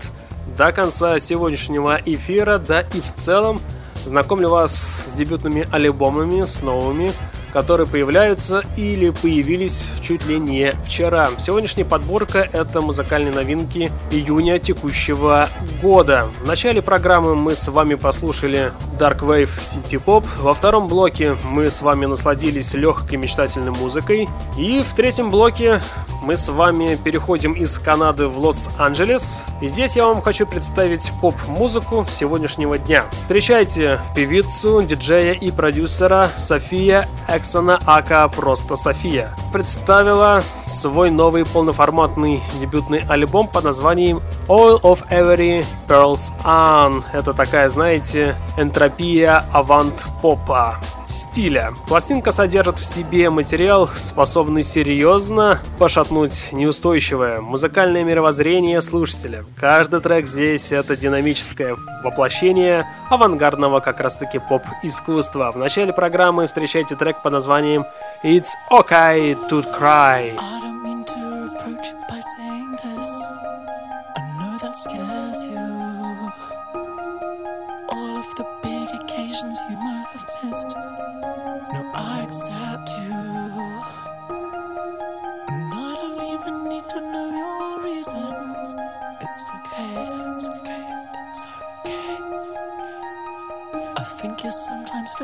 до 0.57 0.71
конца 0.71 1.19
сегодняшнего 1.19 1.99
эфира, 2.05 2.57
да 2.57 2.79
и 2.79 3.01
в 3.01 3.13
целом, 3.21 3.59
знакомлю 4.05 4.47
вас 4.47 4.73
с 4.73 5.11
дебютными 5.15 5.67
альбомами, 5.69 6.45
с 6.45 6.61
новыми, 6.61 7.11
которые 7.53 7.85
появляются 7.85 8.63
или 8.75 9.11
появились 9.11 9.91
чуть 10.01 10.25
ли 10.25 10.39
не 10.39 10.73
вчера. 10.85 11.29
Сегодняшняя 11.37 11.85
подборка— 11.85 12.49
это 12.51 12.81
музыкальные 12.81 13.31
новинки 13.31 13.91
июня 14.11 14.57
текущего 14.57 15.47
года. 15.81 16.27
В 16.43 16.47
начале 16.47 16.81
программы 16.81 17.35
мы 17.35 17.53
с 17.53 17.67
вами 17.67 17.93
послушали 17.93 18.73
Dark 18.99 19.19
Wave 19.19 19.51
City 19.61 20.03
Pop. 20.03 20.25
Во 20.39 20.55
втором 20.55 20.87
блоке 20.87 21.37
мы 21.43 21.69
с 21.69 21.81
вами 21.83 22.07
насладились 22.07 22.73
легкой 22.73 23.17
мечтательной 23.17 23.71
музыкой. 23.71 24.27
И 24.57 24.79
в 24.79 24.95
третьем 24.95 25.29
блоке 25.29 25.79
мы 26.23 26.37
с 26.37 26.47
вами 26.47 26.97
переходим 27.03 27.53
из 27.53 27.77
Канады 27.77 28.27
в 28.27 28.39
Лос-Анджелес. 28.39 29.45
И 29.61 29.67
здесь 29.67 29.95
я 29.95 30.07
вам 30.07 30.21
хочу 30.21 30.47
представить 30.47 31.11
поп-музыку 31.21 32.07
сегодняшнего 32.09 32.79
дня. 32.79 33.05
Встречайте 33.23 33.99
певицу, 34.15 34.81
диджея 34.81 35.33
и 35.33 35.51
продюсера 35.51 36.29
София 36.37 37.07
Эксона, 37.43 37.77
ака 37.85 38.29
просто 38.29 38.77
София. 38.77 39.29
Представила 39.51 40.41
свой 40.65 41.11
новый 41.11 41.45
полноформатный 41.45 42.41
дебютный 42.61 42.99
альбом 42.99 43.49
под 43.49 43.65
названием 43.65 44.21
All 44.47 44.81
of 44.81 45.07
Every 45.09 45.65
Pearls 45.87 46.33
On. 46.43 47.03
Это 47.13 47.33
такая, 47.33 47.69
знаете, 47.69 48.35
энтропия 48.57 49.43
авант-попа 49.53 50.75
стиля. 51.07 51.73
Пластинка 51.87 52.31
содержит 52.31 52.79
в 52.79 52.85
себе 52.85 53.29
материал, 53.29 53.87
способный 53.87 54.63
серьезно 54.63 55.59
пошатнуть 55.77 56.49
неустойчивое 56.51 57.39
музыкальное 57.39 58.03
мировоззрение 58.03 58.81
слушателя. 58.81 59.45
Каждый 59.59 60.01
трек 60.01 60.27
здесь 60.27 60.71
это 60.71 60.97
динамическое 60.97 61.77
воплощение 62.03 62.87
авангардного 63.09 63.79
как 63.79 63.99
раз 63.99 64.17
таки 64.17 64.39
поп-искусства. 64.39 65.51
В 65.51 65.57
начале 65.57 65.93
программы 65.93 66.47
встречайте 66.47 66.95
трек 66.95 67.21
под 67.21 67.33
названием 67.33 67.85
It's 68.23 68.49
Okay 68.71 69.37
to 69.49 69.63
Cry. 69.79 70.33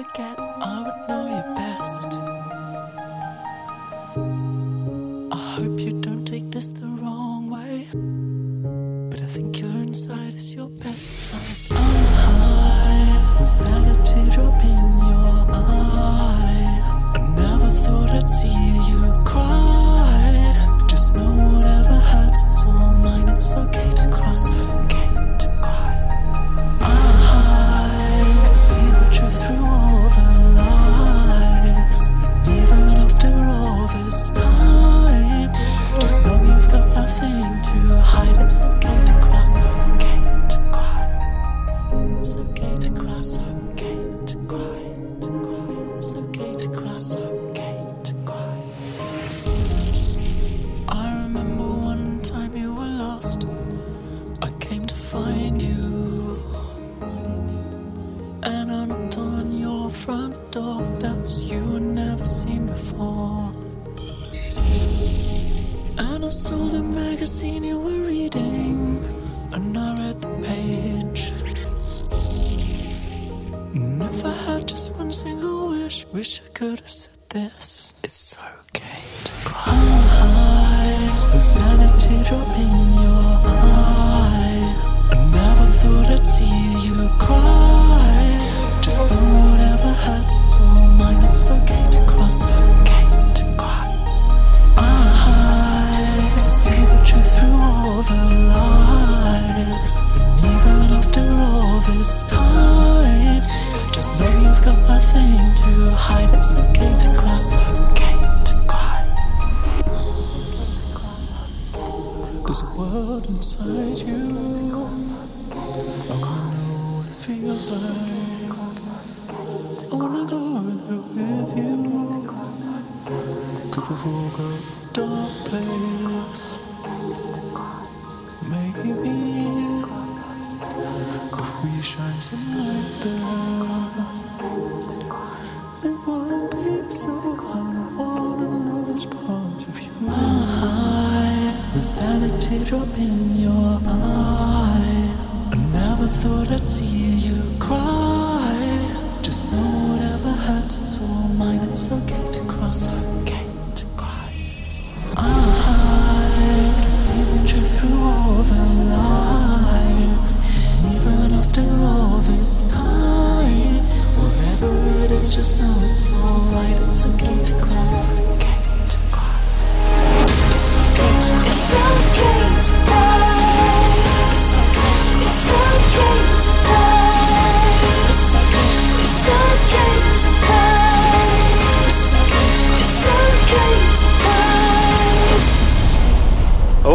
Forget 0.04 0.40
I 0.40 0.84
would 0.84 1.00
know 1.10 1.24
you 1.36 1.56
best. 1.56 2.14
I 5.32 5.44
hope 5.56 5.80
you 5.80 6.00
don't 6.00 6.26
take 6.26 6.50
this 6.52 6.70
the 6.70 6.88
wrong 7.02 7.50
way. 7.50 7.88
But 9.10 9.22
I 9.22 9.26
think 9.26 9.60
your 9.60 9.72
inside 9.72 10.36
is 10.36 10.56
your 10.56 10.70
best 10.70 11.08
side. 11.28 11.58
I 11.72 13.38
was 13.40 13.58
that 13.58 13.99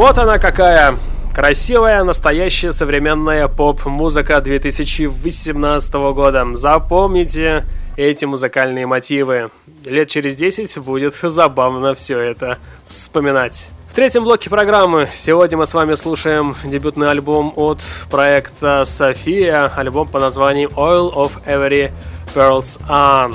Вот 0.04 0.18
она 0.18 0.38
какая 0.38 0.98
красивая, 1.34 2.04
настоящая 2.04 2.72
современная 2.72 3.48
поп-музыка 3.48 4.38
2018 4.42 5.94
года. 5.94 6.46
Запомните 6.52 7.64
эти 7.96 8.26
музыкальные 8.26 8.84
мотивы. 8.84 9.50
Лет 9.82 10.08
через 10.10 10.36
10 10.36 10.76
будет 10.80 11.14
забавно 11.22 11.94
все 11.94 12.20
это 12.20 12.58
вспоминать. 12.86 13.70
В 13.90 13.94
третьем 13.94 14.24
блоке 14.24 14.50
программы 14.50 15.08
сегодня 15.14 15.56
мы 15.56 15.64
с 15.64 15.72
вами 15.72 15.94
слушаем 15.94 16.54
дебютный 16.64 17.10
альбом 17.10 17.54
от 17.56 17.80
проекта 18.10 18.84
София, 18.84 19.72
альбом 19.74 20.06
по 20.06 20.20
названию 20.20 20.68
Oil 20.76 21.14
of 21.14 21.32
Every 21.46 21.90
Pearls 22.34 22.78
On. 22.90 23.34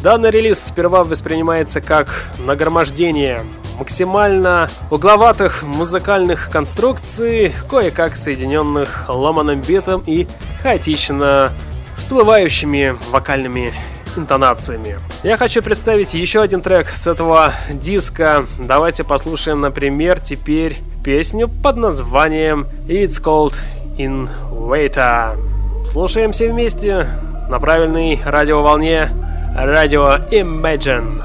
Данный 0.00 0.30
релиз 0.30 0.62
сперва 0.62 1.02
воспринимается 1.02 1.80
как 1.80 2.26
нагромождение 2.38 3.40
максимально 3.78 4.68
угловатых 4.90 5.62
музыкальных 5.62 6.50
конструкций, 6.50 7.54
кое-как 7.68 8.16
соединенных 8.16 9.06
ломаным 9.08 9.60
битом 9.60 10.02
и 10.06 10.26
хаотично 10.62 11.52
всплывающими 11.96 12.94
вокальными 13.10 13.72
интонациями. 14.16 14.98
Я 15.22 15.36
хочу 15.36 15.62
представить 15.62 16.14
еще 16.14 16.40
один 16.40 16.60
трек 16.62 16.88
с 16.88 17.06
этого 17.06 17.54
диска. 17.70 18.46
Давайте 18.58 19.04
послушаем, 19.04 19.60
например, 19.60 20.20
теперь 20.20 20.78
песню 21.04 21.48
под 21.48 21.76
названием 21.76 22.66
It's 22.88 23.22
Called 23.22 23.54
Invader. 23.96 25.38
Слушаем 25.86 26.32
все 26.32 26.50
вместе 26.50 27.08
на 27.48 27.58
правильной 27.58 28.20
радиоволне 28.24 29.10
радио 29.56 30.16
Imagine. 30.30 31.22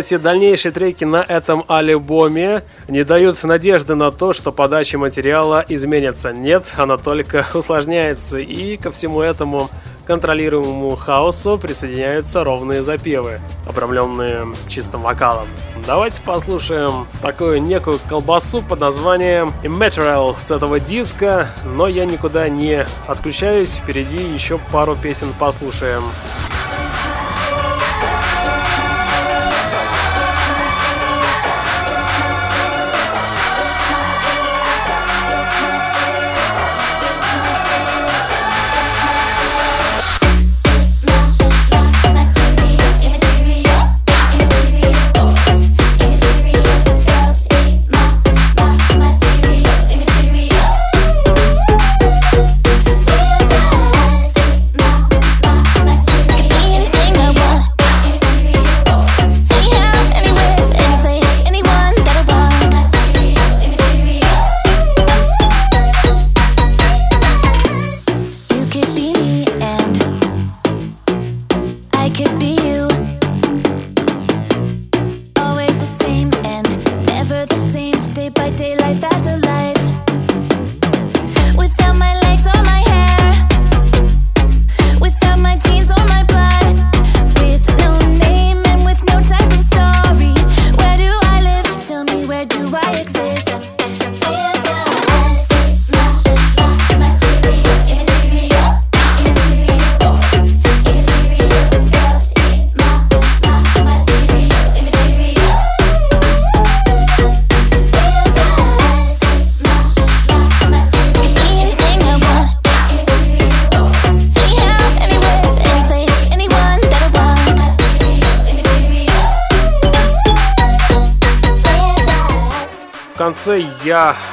Кстати, 0.00 0.16
дальнейшие 0.16 0.72
треки 0.72 1.04
на 1.04 1.18
этом 1.22 1.62
альбоме 1.68 2.62
не 2.88 3.04
дают 3.04 3.42
надежды 3.44 3.94
на 3.94 4.10
то, 4.10 4.32
что 4.32 4.50
подача 4.50 4.96
материала 4.96 5.62
изменится. 5.68 6.32
Нет, 6.32 6.64
она 6.78 6.96
только 6.96 7.46
усложняется, 7.54 8.38
и 8.38 8.78
ко 8.78 8.92
всему 8.92 9.20
этому 9.20 9.68
контролируемому 10.06 10.96
хаосу 10.96 11.58
присоединяются 11.58 12.42
ровные 12.44 12.82
запевы, 12.82 13.40
обрамленные 13.68 14.46
чистым 14.68 15.02
вокалом. 15.02 15.48
Давайте 15.86 16.22
послушаем 16.22 17.06
такую 17.20 17.60
некую 17.60 17.98
колбасу 18.08 18.62
под 18.62 18.80
названием 18.80 19.52
Immaterial 19.62 20.34
с 20.38 20.50
этого 20.50 20.80
диска, 20.80 21.46
но 21.62 21.88
я 21.88 22.06
никуда 22.06 22.48
не 22.48 22.86
отключаюсь, 23.06 23.74
впереди 23.74 24.16
еще 24.16 24.58
пару 24.72 24.96
песен 24.96 25.28
послушаем. 25.38 26.02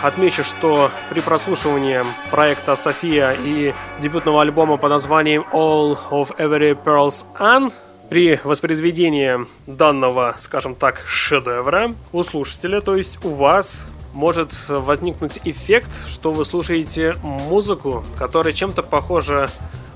Отмечу, 0.01 0.43
что 0.43 0.91
при 1.09 1.21
прослушивании 1.21 2.03
проекта 2.31 2.75
«София» 2.75 3.31
и 3.31 3.73
дебютного 3.99 4.41
альбома 4.41 4.77
под 4.77 4.89
названием 4.91 5.45
«All 5.51 5.97
of 6.11 6.35
Every 6.37 6.77
Pearl's 6.81 7.25
Anne» 7.39 7.71
при 8.09 8.39
воспроизведении 8.43 9.45
данного, 9.65 10.35
скажем 10.37 10.75
так, 10.75 11.03
шедевра 11.05 11.93
у 12.13 12.23
слушателя, 12.23 12.79
то 12.81 12.95
есть 12.95 13.23
у 13.25 13.29
вас 13.29 13.85
может 14.13 14.51
возникнуть 14.69 15.39
эффект, 15.43 15.91
что 16.07 16.31
вы 16.31 16.45
слушаете 16.45 17.15
музыку, 17.21 18.03
которая 18.17 18.53
чем-то 18.53 18.81
похожа 18.81 19.49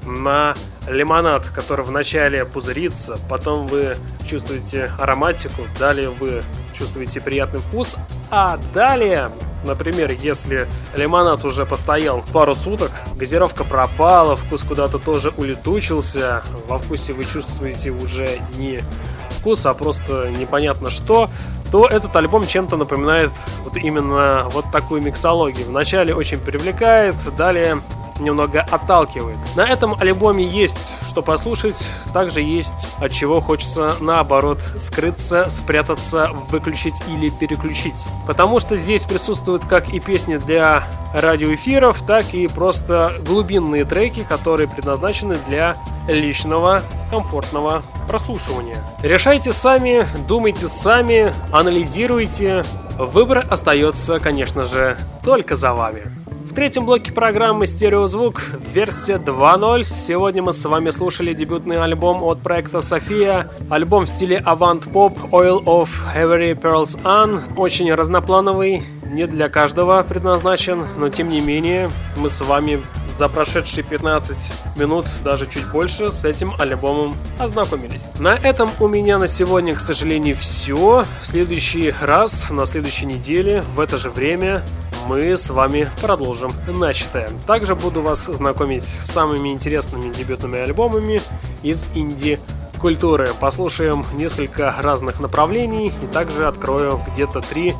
на 0.06 0.56
лимонад, 0.88 1.48
который 1.50 1.86
вначале 1.86 2.46
пузырится, 2.46 3.18
потом 3.30 3.68
вы 3.68 3.96
чувствуете 4.28 4.92
ароматику, 5.00 5.62
далее 5.78 6.10
вы 6.10 6.44
чувствуете 6.74 7.22
приятный 7.22 7.60
вкус, 7.60 7.96
а 8.32 8.58
далее, 8.74 9.32
например, 9.64 10.12
если 10.12 10.68
лимонад 10.96 11.46
уже 11.46 11.66
постоял 11.66 12.24
пару 12.34 12.56
суток, 12.56 12.92
газировка 13.16 13.64
пропала, 13.64 14.36
вкус 14.36 14.64
куда-то 14.64 14.98
тоже 14.98 15.32
улетучился, 15.38 16.42
во 16.68 16.80
вкусе 16.80 17.14
вы 17.14 17.26
чувствуете 17.26 17.92
уже 17.92 18.40
не 18.58 18.82
вкус, 19.30 19.66
а 19.66 19.74
просто 19.74 20.30
непонятно 20.30 20.90
что, 20.90 21.30
то 21.72 21.88
этот 21.88 22.16
альбом 22.16 22.46
чем-то 22.48 22.76
напоминает 22.76 23.32
вот 23.64 23.78
именно 23.78 24.46
вот 24.50 24.66
такую 24.72 25.02
миксологию. 25.02 25.68
Вначале 25.68 26.14
очень 26.14 26.38
привлекает, 26.38 27.16
далее 27.38 27.82
немного 28.22 28.62
отталкивает. 28.62 29.38
На 29.56 29.68
этом 29.68 29.96
альбоме 30.00 30.46
есть 30.46 30.94
что 31.10 31.22
послушать, 31.22 31.90
также 32.14 32.42
есть 32.42 32.88
от 33.00 33.12
чего 33.12 33.42
хочется 33.42 33.96
наоборот 34.00 34.60
скрыться, 34.78 35.50
спрятаться, 35.50 36.30
выключить 36.50 37.02
или 37.08 37.30
переключить. 37.30 38.06
Потому 38.26 38.60
что 38.60 38.78
здесь 38.78 39.04
присутствуют 39.04 39.66
как 39.66 39.90
и 39.94 40.00
песни 40.00 40.38
для 40.38 40.84
радиоэфиров, 41.14 42.02
так 42.04 42.34
и 42.34 42.48
просто 42.48 43.14
глубинные 43.26 43.84
треки, 43.84 44.24
которые 44.24 44.70
предназначены 44.70 45.36
для 45.48 45.76
личного 46.08 46.82
комфортного 47.10 47.84
прослушивания. 48.08 48.78
Решайте 49.04 49.52
сами, 49.52 50.06
думайте 50.28 50.68
сами, 50.68 51.34
анализируйте. 51.52 52.64
Выбор 52.98 53.46
остается, 53.50 54.20
конечно 54.20 54.64
же, 54.66 54.98
только 55.24 55.56
за 55.56 55.74
вами. 55.74 56.21
В 56.52 56.54
третьем 56.54 56.86
блоке 56.86 57.14
программы 57.14 57.66
«Стереозвук» 57.66 58.42
версия 58.74 59.16
2.0. 59.16 59.86
Сегодня 59.86 60.44
мы 60.44 60.52
с 60.52 60.66
вами 60.66 60.90
слушали 60.90 61.34
дебютный 61.34 61.78
альбом 61.78 62.22
от 62.24 62.42
проекта 62.42 62.82
«София». 62.82 63.50
Альбом 63.70 64.04
в 64.04 64.10
стиле 64.10 64.36
авант-поп 64.40 65.18
«Oil 65.32 65.64
of 65.64 65.88
Every 66.14 66.54
Pearl's 66.54 67.02
Anne». 67.04 67.42
Очень 67.56 67.94
разноплановый, 67.94 68.84
не 69.06 69.28
для 69.28 69.48
каждого 69.48 70.04
предназначен, 70.04 70.86
но 70.98 71.08
тем 71.08 71.30
не 71.30 71.40
менее 71.40 71.90
мы 72.18 72.28
с 72.28 72.42
вами 72.42 72.82
за 73.18 73.30
прошедшие 73.30 73.86
15 73.86 74.52
минут, 74.76 75.06
даже 75.24 75.48
чуть 75.48 75.66
больше, 75.72 76.12
с 76.12 76.26
этим 76.26 76.54
альбомом 76.60 77.16
ознакомились. 77.40 78.08
На 78.20 78.36
этом 78.36 78.70
у 78.82 78.90
меня 78.90 79.20
на 79.20 79.30
сегодня, 79.30 79.74
к 79.74 79.80
сожалению, 79.80 80.36
все. 80.36 81.06
В 81.22 81.28
следующий 81.28 81.94
раз, 82.02 82.50
на 82.50 82.66
следующей 82.66 83.06
неделе, 83.06 83.64
в 83.74 83.80
это 83.80 83.98
же 83.98 84.10
время, 84.10 84.64
мы 85.08 85.38
с 85.38 85.50
вами 85.50 85.90
продолжим 86.02 86.52
начатое. 86.68 87.30
Также 87.48 87.76
буду 87.76 88.02
вас 88.02 88.26
знакомить 88.26 88.84
с 88.84 89.12
самыми 89.12 89.50
интересными 89.50 90.14
дебютными 90.14 90.60
альбомами 90.60 91.22
из 91.64 91.86
инди 91.96 92.40
культуры. 92.80 93.30
Послушаем 93.40 94.06
несколько 94.14 94.76
разных 94.80 95.20
направлений 95.20 95.88
и 95.88 96.14
также 96.14 96.48
открою 96.48 97.00
где-то 97.14 97.42
три, 97.42 97.74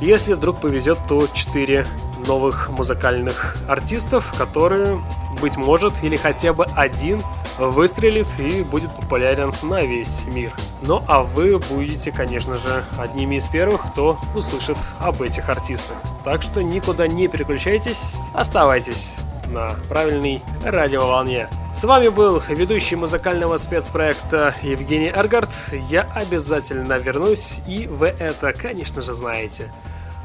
если 0.00 0.34
вдруг 0.34 0.60
повезет, 0.60 0.98
то 1.08 1.26
четыре 1.32 1.86
новых 2.26 2.70
музыкальных 2.70 3.56
артистов, 3.68 4.32
которые, 4.36 5.00
быть 5.40 5.56
может, 5.56 5.92
или 6.02 6.16
хотя 6.16 6.52
бы 6.52 6.64
один 6.76 7.20
выстрелит 7.58 8.26
и 8.38 8.62
будет 8.62 8.90
популярен 8.94 9.52
на 9.62 9.82
весь 9.82 10.22
мир. 10.32 10.52
Ну 10.82 11.02
а 11.06 11.22
вы 11.22 11.58
будете, 11.58 12.10
конечно 12.10 12.56
же, 12.56 12.84
одними 12.98 13.36
из 13.36 13.48
первых, 13.48 13.82
кто 13.92 14.18
услышит 14.34 14.78
об 14.98 15.20
этих 15.20 15.48
артистах. 15.48 15.96
Так 16.24 16.42
что 16.42 16.62
никуда 16.62 17.06
не 17.06 17.28
переключайтесь, 17.28 18.14
оставайтесь 18.34 19.16
на 19.48 19.74
правильной 19.88 20.42
радиоволне. 20.64 21.48
С 21.74 21.84
вами 21.84 22.08
был 22.08 22.42
ведущий 22.48 22.96
музыкального 22.96 23.56
спецпроекта 23.56 24.54
Евгений 24.62 25.08
Эргард. 25.08 25.50
Я 25.88 26.06
обязательно 26.14 26.94
вернусь, 26.94 27.60
и 27.66 27.86
вы 27.86 28.08
это, 28.08 28.52
конечно 28.52 29.02
же, 29.02 29.14
знаете. 29.14 29.70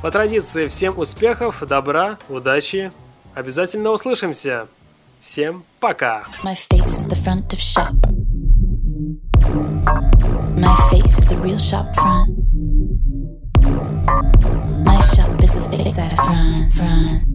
По 0.05 0.11
традиции, 0.11 0.67
всем 0.67 0.99
успехов, 0.99 1.63
добра, 1.67 2.19
удачи. 2.29 2.91
Обязательно 3.33 3.89
услышимся. 3.89 4.67
Всем 5.23 5.63
пока. 5.79 6.25
My 6.43 6.53
face 6.53 6.99
is 11.17 11.25
the 11.27 11.37
real 11.41 11.57
shop 11.57 11.91
front. 11.95 12.29
My 14.85 14.99
shop 14.99 15.41
is 15.41 15.53
the 15.53 15.61
face 15.71 15.97
at 15.97 16.13
front, 16.13 16.71
front. 16.71 17.34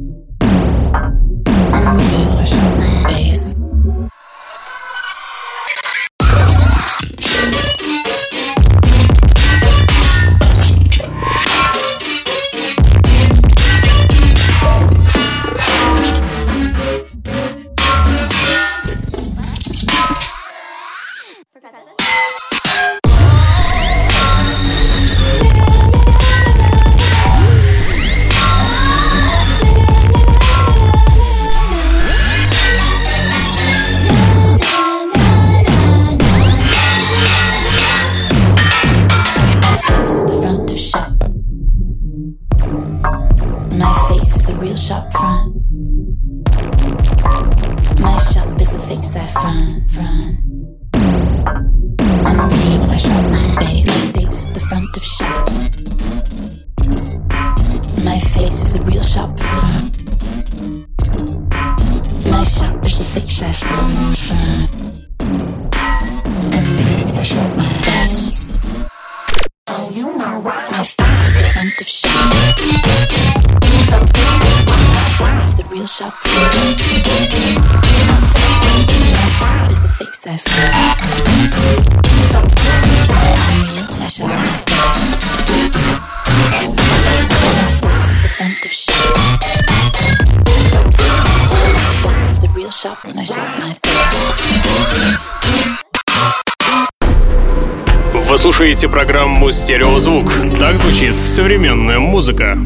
Программу 99.01 99.51
«Стереозвук». 99.51 100.31
Так 100.59 100.77
звучит 100.77 101.15
современная 101.25 101.99
музыка. 101.99 102.59